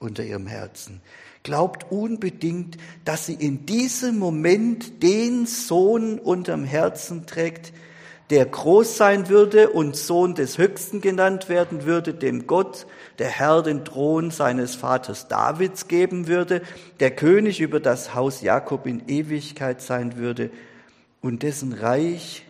unter 0.00 0.24
ihrem 0.24 0.48
Herzen 0.48 1.00
glaubt 1.42 1.90
unbedingt, 1.90 2.76
dass 3.04 3.26
sie 3.26 3.34
in 3.34 3.66
diesem 3.66 4.18
Moment 4.18 5.02
den 5.02 5.46
Sohn 5.46 6.18
unterm 6.18 6.64
Herzen 6.64 7.26
trägt, 7.26 7.72
der 8.30 8.46
groß 8.46 8.96
sein 8.96 9.28
würde 9.28 9.70
und 9.70 9.94
Sohn 9.94 10.34
des 10.34 10.56
Höchsten 10.56 11.00
genannt 11.00 11.48
werden 11.48 11.84
würde, 11.84 12.14
dem 12.14 12.46
Gott, 12.46 12.86
der 13.18 13.28
Herr, 13.28 13.62
den 13.62 13.84
Thron 13.84 14.30
seines 14.30 14.74
Vaters 14.74 15.28
Davids 15.28 15.86
geben 15.88 16.28
würde, 16.28 16.62
der 17.00 17.10
König 17.10 17.60
über 17.60 17.78
das 17.78 18.14
Haus 18.14 18.40
Jakob 18.40 18.86
in 18.86 19.06
Ewigkeit 19.08 19.82
sein 19.82 20.16
würde 20.16 20.50
und 21.20 21.42
dessen 21.42 21.72
Reich 21.72 22.46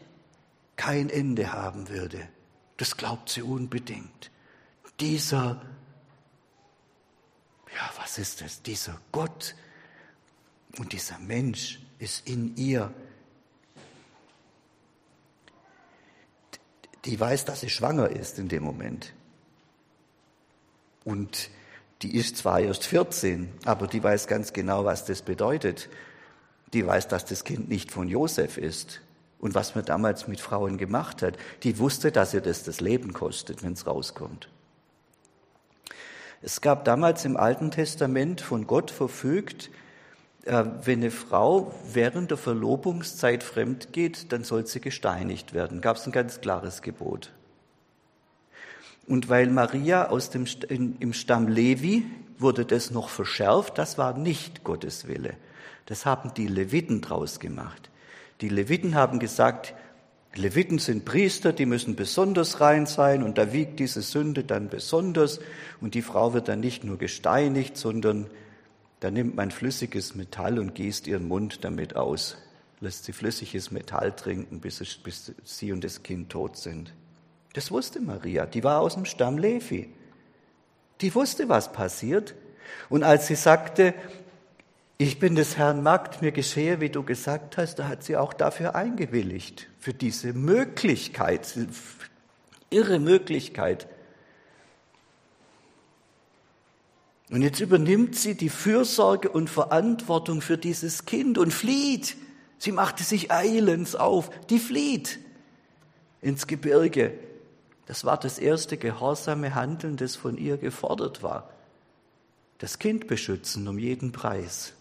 kein 0.77 1.11
Ende 1.11 1.53
haben 1.53 1.89
würde. 1.89 2.19
Das 2.77 2.97
glaubt 2.97 3.29
sie 3.29 3.43
unbedingt. 3.43 4.31
Dieser 5.01 5.61
ja, 7.75 7.91
was 7.99 8.19
ist 8.19 8.41
das? 8.41 8.63
Dieser 8.63 9.01
Gott 9.13 9.55
und 10.79 10.93
dieser 10.93 11.19
Mensch 11.19 11.81
ist 11.99 12.29
in 12.29 12.57
ihr. 12.57 12.93
Die 17.05 17.19
weiß, 17.19 17.45
dass 17.45 17.61
sie 17.61 17.71
schwanger 17.71 18.11
ist 18.11 18.39
in 18.39 18.49
dem 18.49 18.63
Moment. 18.63 19.13
Und 21.05 21.51
die 22.03 22.17
ist 22.17 22.37
zwar 22.37 22.61
erst 22.61 22.85
14, 22.87 23.53
aber 23.65 23.87
die 23.87 24.03
weiß 24.03 24.27
ganz 24.27 24.53
genau, 24.53 24.85
was 24.85 25.05
das 25.05 25.23
bedeutet. 25.23 25.89
Die 26.73 26.87
weiß, 26.87 27.09
dass 27.09 27.25
das 27.25 27.45
Kind 27.45 27.69
nicht 27.69 27.91
von 27.91 28.09
Josef 28.09 28.57
ist 28.57 29.01
und 29.39 29.55
was 29.55 29.75
man 29.75 29.85
damals 29.85 30.29
mit 30.29 30.41
Frauen 30.41 30.79
gemacht 30.79 31.23
hat. 31.23 31.37
Die 31.65 31.79
wusste, 31.79 32.13
dass 32.13 32.35
ihr 32.35 32.41
das 32.41 32.63
das 32.63 32.81
Leben 32.81 33.13
kostet, 33.13 33.63
wenn 33.63 33.73
es 33.73 33.87
rauskommt. 33.87 34.49
Es 36.43 36.61
gab 36.61 36.85
damals 36.85 37.25
im 37.25 37.37
Alten 37.37 37.71
Testament 37.71 38.41
von 38.41 38.67
Gott 38.67 38.91
verfügt, 38.91 39.71
äh, 40.45 40.65
wenn 40.83 40.99
eine 40.99 41.13
Frau 41.13 41.73
während 41.93 42.33
der 42.33 42.39
Verlobungszeit 42.39 43.45
fremd 43.45 43.93
geht, 43.93 44.33
dann 44.33 44.43
soll 44.43 44.67
sie 44.67 44.81
gesteinigt 44.81 45.55
werden. 45.55 45.81
Gab 45.81 45.97
es 45.97 46.07
ein 46.07 46.13
ganz 46.13 46.41
klares 46.41 46.83
Gebot. 46.83 47.31
Und 49.07 49.29
weil 49.29 49.49
Maria 49.49 50.09
aus 50.09 50.31
dem, 50.31 50.47
im 50.69 51.13
Stamm 51.13 51.49
Levi 51.49 52.07
wurde 52.39 52.65
das 52.65 52.91
noch 52.91 53.09
verschärft, 53.09 53.79
das 53.79 53.99
war 53.99 54.17
nicht 54.19 54.65
Gottes 54.65 55.07
Wille. 55.07 55.35
Das 55.87 56.07
haben 56.07 56.35
die 56.35 56.47
Leviten 56.47 57.01
draus 57.01 57.39
gemacht. 57.39 57.91
Die 58.41 58.49
Leviten 58.49 58.95
haben 58.95 59.19
gesagt, 59.19 59.75
Leviten 60.35 60.79
sind 60.79 61.05
Priester, 61.05 61.53
die 61.53 61.67
müssen 61.67 61.95
besonders 61.95 62.61
rein 62.61 62.87
sein 62.87 63.23
und 63.23 63.37
da 63.37 63.53
wiegt 63.53 63.79
diese 63.79 64.01
Sünde 64.01 64.45
dann 64.45 64.69
besonders 64.69 65.41
und 65.81 65.95
die 65.95 66.03
Frau 66.03 66.33
wird 66.33 66.49
dann 66.49 66.61
nicht 66.61 66.85
nur 66.85 66.97
gesteinigt, 66.97 67.77
sondern 67.77 68.31
da 69.01 69.11
nimmt 69.11 69.37
man 69.37 69.51
flüssiges 69.51 70.15
Metall 70.15 70.59
und 70.59 70.75
gießt 70.75 71.07
ihren 71.07 71.29
Mund 71.29 71.65
damit 71.65 71.97
aus, 71.97 72.37
lässt 72.81 73.05
sie 73.05 73.13
flüssiges 73.13 73.71
Metall 73.71 74.13
trinken, 74.13 74.61
bis, 74.61 74.83
sie 75.45 75.73
und 75.73 75.85
das 75.85 76.03
Kind 76.03 76.31
tot 76.31 76.57
sind. 76.57 76.95
Das 77.53 77.71
wusste 77.71 78.01
Maria, 78.01 78.47
die 78.47 78.65
war 78.65 78.81
aus 78.81 78.95
dem 78.95 79.05
Stamm 79.05 79.37
Levi. 79.37 79.93
Die 81.03 81.15
wusste, 81.15 81.49
was 81.49 81.73
passiert. 81.73 82.35
Und 82.89 83.03
als 83.03 83.27
sie 83.27 83.35
sagte, 83.35 83.93
ich 84.99 85.19
bin 85.19 85.35
des 85.35 85.57
Herrn 85.57 85.83
Magd, 85.83 86.23
mir 86.23 86.33
geschehe, 86.33 86.81
wie 86.81 86.91
du 86.91 87.03
gesagt 87.03 87.57
hast, 87.57 87.77
da 87.77 87.89
hat 87.89 88.05
sie 88.05 88.17
auch 88.17 88.33
dafür 88.33 88.75
eingewilligt, 88.75 89.69
für 89.79 89.93
diese 89.93 90.33
Möglichkeit, 90.33 91.57
irre 92.71 92.99
Möglichkeit. 92.99 93.89
Und 97.31 97.43
jetzt 97.43 97.61
übernimmt 97.61 98.15
sie 98.15 98.37
die 98.37 98.51
Fürsorge 98.51 99.31
und 99.31 99.49
Verantwortung 99.49 100.43
für 100.43 100.59
dieses 100.59 101.07
Kind 101.07 101.39
und 101.39 101.53
flieht. 101.53 102.17
Sie 102.59 102.73
machte 102.73 103.03
sich 103.05 103.33
eilends 103.33 103.97
auf, 103.97 104.31
die 104.51 104.59
flieht 104.59 105.19
ins 106.21 106.47
Gebirge. 106.47 107.15
Das 107.87 108.05
war 108.05 108.19
das 108.21 108.39
erste 108.39 108.77
gehorsame 108.77 109.55
Handeln, 109.55 109.97
das 109.97 110.15
von 110.15 110.37
ihr 110.37 110.59
gefordert 110.59 111.23
war. 111.23 111.51
Das 112.59 112.79
Kind 112.79 113.09
beschützen 113.09 113.67
um 113.67 113.79
jeden 113.79 114.13
Preis. 114.13 114.75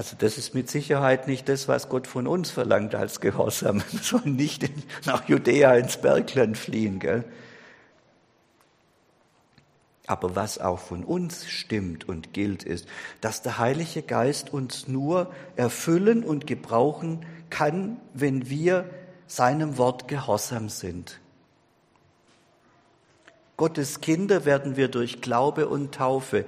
Also 0.00 0.16
das 0.18 0.38
ist 0.38 0.54
mit 0.54 0.70
Sicherheit 0.70 1.28
nicht 1.28 1.46
das, 1.50 1.68
was 1.68 1.90
Gott 1.90 2.06
von 2.06 2.26
uns 2.26 2.50
verlangt 2.50 2.94
als 2.94 3.20
Gehorsam. 3.20 3.82
Wir 3.90 4.00
sollen 4.00 4.34
nicht 4.34 4.64
nach 5.04 5.28
Judäa 5.28 5.74
ins 5.74 5.98
Bergland 5.98 6.56
fliehen. 6.56 7.00
Gell? 7.00 7.22
Aber 10.06 10.34
was 10.36 10.56
auch 10.58 10.78
von 10.78 11.04
uns 11.04 11.50
stimmt 11.50 12.08
und 12.08 12.32
gilt, 12.32 12.62
ist, 12.62 12.88
dass 13.20 13.42
der 13.42 13.58
Heilige 13.58 14.00
Geist 14.00 14.54
uns 14.54 14.88
nur 14.88 15.30
erfüllen 15.56 16.24
und 16.24 16.46
gebrauchen 16.46 17.26
kann, 17.50 18.00
wenn 18.14 18.48
wir 18.48 18.88
seinem 19.26 19.76
Wort 19.76 20.08
gehorsam 20.08 20.70
sind. 20.70 21.20
Gottes 23.58 24.00
Kinder 24.00 24.46
werden 24.46 24.78
wir 24.78 24.88
durch 24.88 25.20
Glaube 25.20 25.68
und 25.68 25.94
Taufe, 25.94 26.46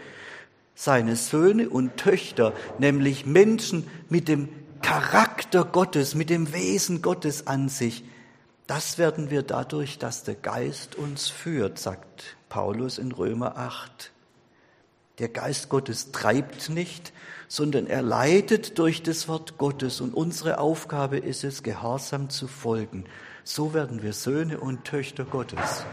seine 0.83 1.15
Söhne 1.15 1.69
und 1.69 1.97
Töchter, 1.97 2.55
nämlich 2.79 3.25
Menschen 3.25 3.87
mit 4.09 4.27
dem 4.27 4.49
Charakter 4.83 5.65
Gottes, 5.65 6.17
mit 6.17 6.29
dem 6.29 6.53
Wesen 6.53 7.03
Gottes 7.03 7.47
an 7.47 7.69
sich, 7.69 8.03
das 8.67 8.99
werden 8.99 9.31
wir 9.31 9.45
dadurch, 9.45 9.99
dass 9.99 10.25
der 10.25 10.35
Geist 10.35 10.97
uns 10.97 11.29
führt, 11.29 11.79
sagt 11.79 12.37
Paulus 12.49 12.99
in 12.99 13.13
Römer 13.13 13.57
8. 13.57 14.11
Der 15.21 15.29
Geist 15.29 15.69
Gottes 15.69 16.11
treibt 16.11 16.69
nicht, 16.69 17.13
sondern 17.47 17.87
er 17.87 18.03
leitet 18.03 18.77
durch 18.81 19.05
das 19.05 19.29
Wort 19.29 19.59
Gottes 19.59 20.01
und 20.01 20.15
unsere 20.15 20.59
Aufgabe 20.59 21.19
ist 21.19 21.45
es, 21.45 21.63
gehorsam 21.63 22.29
zu 22.29 22.49
folgen. 22.49 23.05
So 23.45 23.73
werden 23.73 24.03
wir 24.03 24.15
Söhne 24.15 24.59
und 24.59 24.83
Töchter 24.83 25.25
Gottes. 25.25 25.85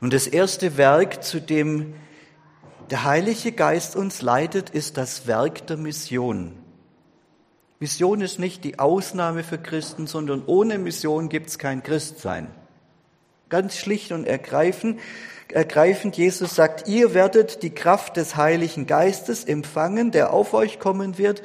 Und 0.00 0.12
das 0.12 0.26
erste 0.26 0.76
Werk, 0.76 1.24
zu 1.24 1.40
dem 1.40 1.94
der 2.90 3.04
Heilige 3.04 3.52
Geist 3.52 3.96
uns 3.96 4.22
leitet, 4.22 4.70
ist 4.70 4.96
das 4.96 5.26
Werk 5.26 5.66
der 5.66 5.76
Mission. 5.76 6.56
Mission 7.80 8.20
ist 8.20 8.38
nicht 8.38 8.64
die 8.64 8.78
Ausnahme 8.78 9.44
für 9.44 9.58
Christen, 9.58 10.06
sondern 10.06 10.42
ohne 10.46 10.78
Mission 10.78 11.28
gibt 11.28 11.48
es 11.48 11.58
kein 11.58 11.82
Christsein. 11.82 12.48
Ganz 13.48 13.76
schlicht 13.76 14.12
und 14.12 14.26
ergreifend, 14.26 15.00
ergreifend, 15.52 16.16
Jesus 16.16 16.54
sagt, 16.54 16.88
ihr 16.88 17.14
werdet 17.14 17.62
die 17.62 17.70
Kraft 17.70 18.16
des 18.16 18.36
Heiligen 18.36 18.86
Geistes 18.86 19.44
empfangen, 19.44 20.10
der 20.10 20.32
auf 20.32 20.54
euch 20.54 20.78
kommen 20.78 21.18
wird, 21.18 21.42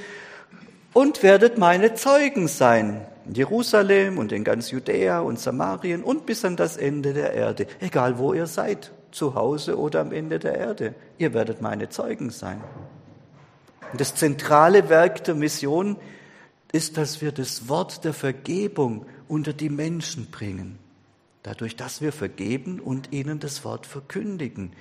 und 0.94 1.24
werdet 1.24 1.58
meine 1.58 1.94
Zeugen 1.96 2.48
sein. 2.48 3.06
Jerusalem 3.32 4.18
und 4.18 4.32
in 4.32 4.44
ganz 4.44 4.72
Judäa 4.72 5.20
und 5.20 5.40
Samarien 5.40 6.04
und 6.04 6.26
bis 6.26 6.44
an 6.44 6.56
das 6.56 6.78
Ende 6.78 7.14
der 7.14 7.34
Erde. 7.34 7.68
Egal 7.80 8.18
wo 8.18 8.34
ihr 8.34 8.48
seid, 8.48 8.92
zu 9.12 9.36
Hause 9.36 9.78
oder 9.78 10.02
am 10.02 10.12
Ende 10.12 10.40
der 10.40 10.56
Erde. 10.56 10.96
Ihr 11.18 11.34
werdet 11.34 11.62
meine 11.62 11.90
Zeugen 11.90 12.32
sein. 12.32 12.62
Und 13.92 14.02
das 14.02 14.16
zentrale 14.16 14.90
Werk 14.90 15.24
der 15.24 15.36
Mission 15.36 15.98
ist, 16.72 16.98
dass 16.98 17.22
wir 17.22 17.32
das 17.32 17.70
Wort 17.70 18.04
der 18.04 18.14
Vergebung 18.14 19.06
unter 19.28 19.54
die 19.54 19.70
Menschen 19.70 20.32
bringen 20.32 20.80
dadurch, 21.44 21.76
dass 21.76 22.02
wir 22.02 22.12
vergeben 22.12 22.80
und 22.80 23.12
ihnen 23.12 23.40
das 23.40 23.64
Wort 23.64 23.86
verkündigen. 23.86 24.72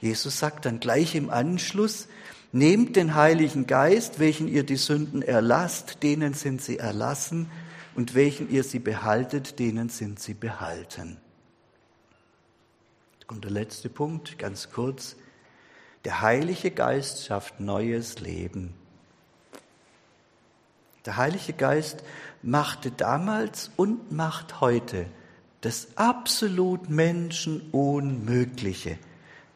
Jesus 0.00 0.38
sagt 0.38 0.64
dann 0.64 0.80
gleich 0.80 1.14
im 1.14 1.28
Anschluss, 1.28 2.08
nehmt 2.52 2.96
den 2.96 3.14
Heiligen 3.14 3.66
Geist, 3.66 4.20
welchen 4.20 4.48
ihr 4.48 4.62
die 4.62 4.76
Sünden 4.76 5.22
erlasst, 5.22 6.02
denen 6.02 6.34
sind 6.34 6.62
sie 6.62 6.78
erlassen, 6.78 7.50
und 7.94 8.14
welchen 8.14 8.50
ihr 8.50 8.64
sie 8.64 8.78
behaltet, 8.78 9.58
denen 9.58 9.88
sind 9.88 10.20
sie 10.20 10.34
behalten. 10.34 11.16
Kommt 13.26 13.44
der 13.44 13.52
letzte 13.52 13.88
Punkt, 13.88 14.38
ganz 14.38 14.70
kurz. 14.70 15.16
Der 16.04 16.20
Heilige 16.20 16.70
Geist 16.70 17.24
schafft 17.24 17.60
neues 17.60 18.20
Leben. 18.20 18.74
Der 21.06 21.16
Heilige 21.16 21.54
Geist 21.54 22.04
machte 22.42 22.90
damals 22.90 23.70
und 23.76 24.12
macht 24.12 24.60
heute 24.60 25.06
das 25.62 25.96
absolut 25.96 26.90
Menschenunmögliche. 26.90 28.98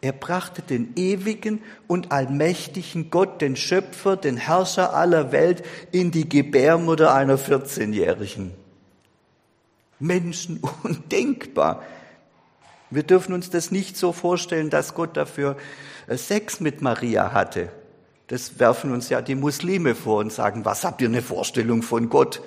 Er 0.00 0.12
brachte 0.12 0.62
den 0.62 0.92
ewigen 0.94 1.61
und 1.88 2.12
allmächtigen 2.12 3.11
Gott, 3.11 3.40
den 3.40 3.56
Schöpfer, 3.56 4.16
den 4.16 4.37
Herrscher 4.37 4.94
aller 4.94 5.32
Welt, 5.32 5.64
in 5.90 6.12
die 6.12 6.28
Gebärmutter 6.28 7.12
einer 7.12 7.37
14-Jährigen. 7.37 8.52
Menschen 9.98 10.61
undenkbar. 10.84 11.82
Wir 12.90 13.02
dürfen 13.02 13.32
uns 13.32 13.50
das 13.50 13.70
nicht 13.70 13.96
so 13.96 14.12
vorstellen, 14.12 14.70
dass 14.70 14.94
Gott 14.94 15.16
dafür 15.16 15.56
äh, 16.06 16.16
Sex 16.16 16.61
mit 16.61 16.80
Maria 16.80 17.32
hatte. 17.32 17.70
Das 18.28 18.61
werfen 18.61 18.92
uns 18.92 19.08
ja 19.08 19.20
die 19.20 19.34
Muslime 19.34 19.94
vor 19.94 20.20
und 20.20 20.32
sagen, 20.32 20.64
was 20.64 20.84
habt 20.84 21.00
ihr 21.00 21.08
eine 21.08 21.22
Vorstellung 21.22 21.82
von 21.82 22.08
Gott? 22.08 22.42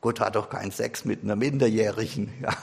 Gott 0.00 0.20
hat 0.20 0.34
doch 0.36 0.50
keinen 0.50 0.72
Sex 0.72 1.04
mit 1.04 1.22
einer 1.22 1.36
Minderjährigen. 1.36 2.32
Ja. 2.42 2.54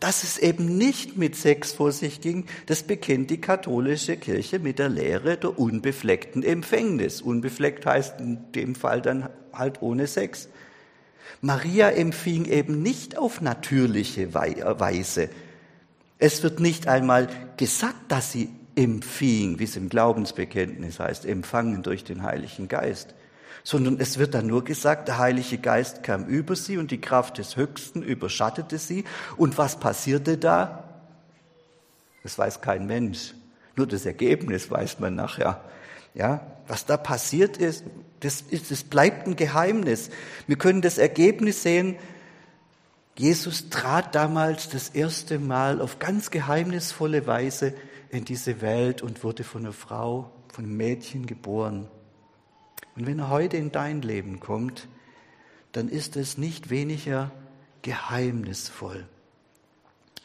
Dass 0.00 0.24
es 0.24 0.38
eben 0.38 0.76
nicht 0.76 1.16
mit 1.16 1.36
Sex 1.36 1.72
vor 1.72 1.92
sich 1.92 2.20
ging, 2.20 2.46
das 2.66 2.82
bekennt 2.82 3.30
die 3.30 3.40
katholische 3.40 4.16
Kirche 4.16 4.58
mit 4.58 4.78
der 4.78 4.88
Lehre 4.88 5.36
der 5.36 5.58
unbefleckten 5.58 6.42
Empfängnis. 6.42 7.22
Unbefleckt 7.22 7.86
heißt 7.86 8.20
in 8.20 8.52
dem 8.52 8.74
Fall 8.74 9.00
dann 9.00 9.28
halt 9.52 9.80
ohne 9.82 10.06
Sex. 10.06 10.48
Maria 11.40 11.90
empfing 11.90 12.44
eben 12.46 12.82
nicht 12.82 13.16
auf 13.16 13.40
natürliche 13.40 14.34
Weise. 14.34 15.28
Es 16.18 16.42
wird 16.42 16.60
nicht 16.60 16.88
einmal 16.88 17.28
gesagt, 17.56 18.10
dass 18.10 18.32
sie 18.32 18.48
empfing, 18.74 19.58
wie 19.58 19.64
es 19.64 19.76
im 19.76 19.88
Glaubensbekenntnis 19.88 21.00
heißt, 21.00 21.24
empfangen 21.24 21.82
durch 21.82 22.04
den 22.04 22.22
Heiligen 22.22 22.68
Geist 22.68 23.14
sondern 23.62 23.98
es 23.98 24.18
wird 24.18 24.34
dann 24.34 24.46
nur 24.46 24.64
gesagt, 24.64 25.08
der 25.08 25.18
Heilige 25.18 25.58
Geist 25.58 26.02
kam 26.02 26.26
über 26.26 26.56
sie 26.56 26.78
und 26.78 26.90
die 26.90 27.00
Kraft 27.00 27.38
des 27.38 27.56
Höchsten 27.56 28.02
überschattete 28.02 28.78
sie. 28.78 29.04
Und 29.36 29.58
was 29.58 29.78
passierte 29.78 30.38
da? 30.38 30.84
Das 32.22 32.38
weiß 32.38 32.60
kein 32.60 32.86
Mensch. 32.86 33.34
Nur 33.76 33.86
das 33.86 34.06
Ergebnis 34.06 34.70
weiß 34.70 34.98
man 35.00 35.14
nachher. 35.14 35.62
Ja, 36.14 36.46
was 36.66 36.86
da 36.86 36.96
passiert 36.96 37.58
ist, 37.58 37.84
das, 38.20 38.40
ist, 38.40 38.70
das 38.70 38.84
bleibt 38.84 39.26
ein 39.26 39.36
Geheimnis. 39.36 40.10
Wir 40.46 40.56
können 40.56 40.80
das 40.80 40.98
Ergebnis 40.98 41.62
sehen. 41.62 41.96
Jesus 43.16 43.68
trat 43.68 44.14
damals 44.14 44.68
das 44.68 44.88
erste 44.88 45.38
Mal 45.38 45.80
auf 45.80 45.98
ganz 45.98 46.30
geheimnisvolle 46.30 47.26
Weise 47.26 47.74
in 48.10 48.24
diese 48.24 48.60
Welt 48.60 49.02
und 49.02 49.22
wurde 49.24 49.44
von 49.44 49.62
einer 49.62 49.72
Frau, 49.72 50.30
von 50.52 50.64
einem 50.64 50.76
Mädchen 50.76 51.26
geboren. 51.26 51.88
Und 52.96 53.06
wenn 53.06 53.18
er 53.18 53.28
heute 53.28 53.56
in 53.56 53.72
dein 53.72 54.02
Leben 54.02 54.40
kommt, 54.40 54.88
dann 55.72 55.88
ist 55.88 56.16
es 56.16 56.38
nicht 56.38 56.70
weniger 56.70 57.30
geheimnisvoll. 57.82 59.06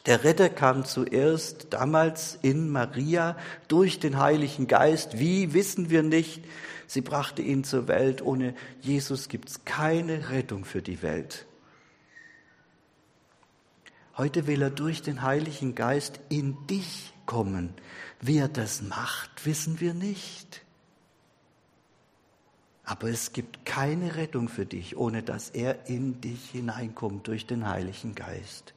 Der 0.06 0.24
Retter 0.24 0.48
kam 0.48 0.84
zuerst 0.84 1.68
damals 1.70 2.38
in 2.42 2.70
Maria 2.70 3.36
durch 3.68 4.00
den 4.00 4.18
Heiligen 4.18 4.66
Geist. 4.66 5.18
Wie 5.18 5.54
wissen 5.54 5.90
wir 5.90 6.02
nicht? 6.02 6.42
Sie 6.88 7.02
brachte 7.02 7.40
ihn 7.40 7.62
zur 7.62 7.86
Welt. 7.86 8.20
Ohne 8.20 8.54
Jesus 8.80 9.28
gibt 9.28 9.48
es 9.48 9.64
keine 9.64 10.30
Rettung 10.30 10.64
für 10.64 10.82
die 10.82 11.02
Welt. 11.02 11.46
Heute 14.16 14.46
will 14.46 14.60
er 14.60 14.70
durch 14.70 15.02
den 15.02 15.22
Heiligen 15.22 15.74
Geist 15.74 16.18
in 16.28 16.56
dich 16.66 17.14
kommen. 17.24 17.72
Wie 18.20 18.38
er 18.38 18.48
das 18.48 18.82
macht, 18.82 19.46
wissen 19.46 19.80
wir 19.80 19.94
nicht. 19.94 20.62
Aber 22.84 23.08
es 23.08 23.32
gibt 23.32 23.64
keine 23.64 24.16
Rettung 24.16 24.48
für 24.48 24.66
dich, 24.66 24.96
ohne 24.96 25.22
dass 25.22 25.50
er 25.50 25.88
in 25.88 26.20
dich 26.20 26.50
hineinkommt 26.50 27.28
durch 27.28 27.46
den 27.46 27.68
Heiligen 27.68 28.14
Geist. 28.14 28.74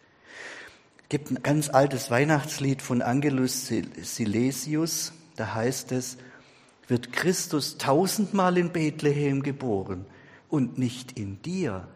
Es 1.03 1.09
gibt 1.09 1.31
ein 1.31 1.41
ganz 1.41 1.69
altes 1.69 2.11
Weihnachtslied 2.11 2.81
von 2.81 3.01
Angelus 3.01 3.67
Silesius, 3.67 5.13
da 5.35 5.53
heißt 5.53 5.91
es, 5.91 6.17
wird 6.87 7.11
Christus 7.11 7.77
tausendmal 7.77 8.57
in 8.57 8.71
Bethlehem 8.71 9.41
geboren 9.43 10.05
und 10.49 10.77
nicht 10.77 11.17
in 11.17 11.41
dir, 11.41 11.87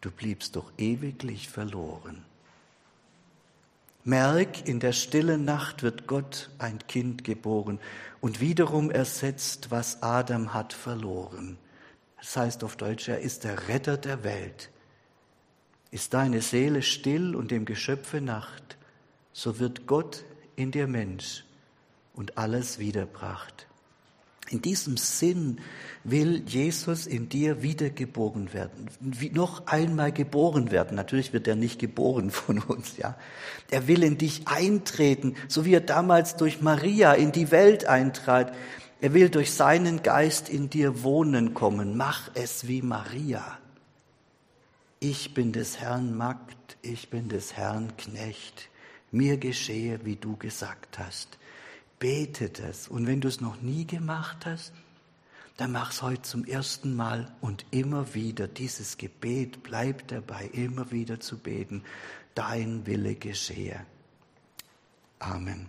du 0.00 0.10
bliebst 0.10 0.56
doch 0.56 0.72
ewiglich 0.78 1.48
verloren. 1.48 2.24
Merk, 4.04 4.66
in 4.66 4.80
der 4.80 4.92
stillen 4.92 5.44
Nacht 5.44 5.82
wird 5.82 6.06
Gott 6.06 6.50
ein 6.58 6.78
Kind 6.88 7.22
geboren 7.22 7.78
und 8.20 8.40
wiederum 8.40 8.90
ersetzt, 8.90 9.70
was 9.70 10.02
Adam 10.02 10.54
hat 10.54 10.72
verloren. 10.72 11.58
Das 12.18 12.36
heißt 12.36 12.64
auf 12.64 12.76
Deutsch, 12.76 13.08
er 13.08 13.20
ist 13.20 13.44
der 13.44 13.68
Retter 13.68 13.96
der 13.96 14.24
Welt. 14.24 14.70
Ist 15.90 16.14
deine 16.14 16.40
Seele 16.40 16.82
still 16.82 17.34
und 17.34 17.50
dem 17.50 17.64
Geschöpfe 17.64 18.20
Nacht, 18.20 18.78
so 19.32 19.58
wird 19.58 19.86
Gott 19.86 20.24
in 20.56 20.70
dir 20.70 20.86
Mensch 20.86 21.44
und 22.14 22.38
alles 22.38 22.78
wiederbracht. 22.78 23.66
In 24.50 24.62
diesem 24.62 24.96
Sinn 24.96 25.60
will 26.02 26.42
Jesus 26.44 27.06
in 27.06 27.28
dir 27.28 27.62
wiedergeboren 27.62 28.52
werden, 28.52 28.90
wie 28.98 29.30
noch 29.30 29.68
einmal 29.68 30.10
geboren 30.10 30.72
werden. 30.72 30.96
Natürlich 30.96 31.32
wird 31.32 31.46
er 31.46 31.54
nicht 31.54 31.78
geboren 31.78 32.30
von 32.32 32.58
uns, 32.58 32.96
ja. 32.96 33.16
Er 33.70 33.86
will 33.86 34.02
in 34.02 34.18
dich 34.18 34.48
eintreten, 34.48 35.36
so 35.46 35.64
wie 35.64 35.74
er 35.74 35.80
damals 35.80 36.34
durch 36.34 36.60
Maria 36.60 37.12
in 37.12 37.30
die 37.30 37.52
Welt 37.52 37.84
eintrat. 37.84 38.52
Er 39.00 39.14
will 39.14 39.30
durch 39.30 39.52
seinen 39.52 40.02
Geist 40.02 40.48
in 40.48 40.68
dir 40.68 41.04
wohnen 41.04 41.54
kommen. 41.54 41.96
Mach 41.96 42.32
es 42.34 42.66
wie 42.66 42.82
Maria. 42.82 43.58
Ich 44.98 45.32
bin 45.32 45.52
des 45.52 45.78
Herrn 45.78 46.16
Magd, 46.16 46.76
ich 46.82 47.08
bin 47.08 47.28
des 47.28 47.56
Herrn 47.56 47.96
Knecht. 47.96 48.68
Mir 49.12 49.36
geschehe, 49.38 50.04
wie 50.04 50.16
du 50.16 50.36
gesagt 50.36 50.98
hast. 50.98 51.38
Bete 52.00 52.48
das. 52.48 52.88
Und 52.88 53.06
wenn 53.06 53.20
du 53.20 53.28
es 53.28 53.40
noch 53.40 53.60
nie 53.60 53.86
gemacht 53.86 54.46
hast, 54.46 54.72
dann 55.56 55.72
mach 55.72 55.92
es 55.92 56.00
heute 56.00 56.22
zum 56.22 56.44
ersten 56.44 56.96
Mal 56.96 57.30
und 57.42 57.66
immer 57.70 58.14
wieder 58.14 58.48
dieses 58.48 58.96
Gebet. 58.96 59.62
Bleib 59.62 60.08
dabei, 60.08 60.46
immer 60.46 60.90
wieder 60.90 61.20
zu 61.20 61.38
beten. 61.38 61.84
Dein 62.34 62.86
Wille 62.86 63.14
geschehe. 63.14 63.84
Amen. 65.18 65.68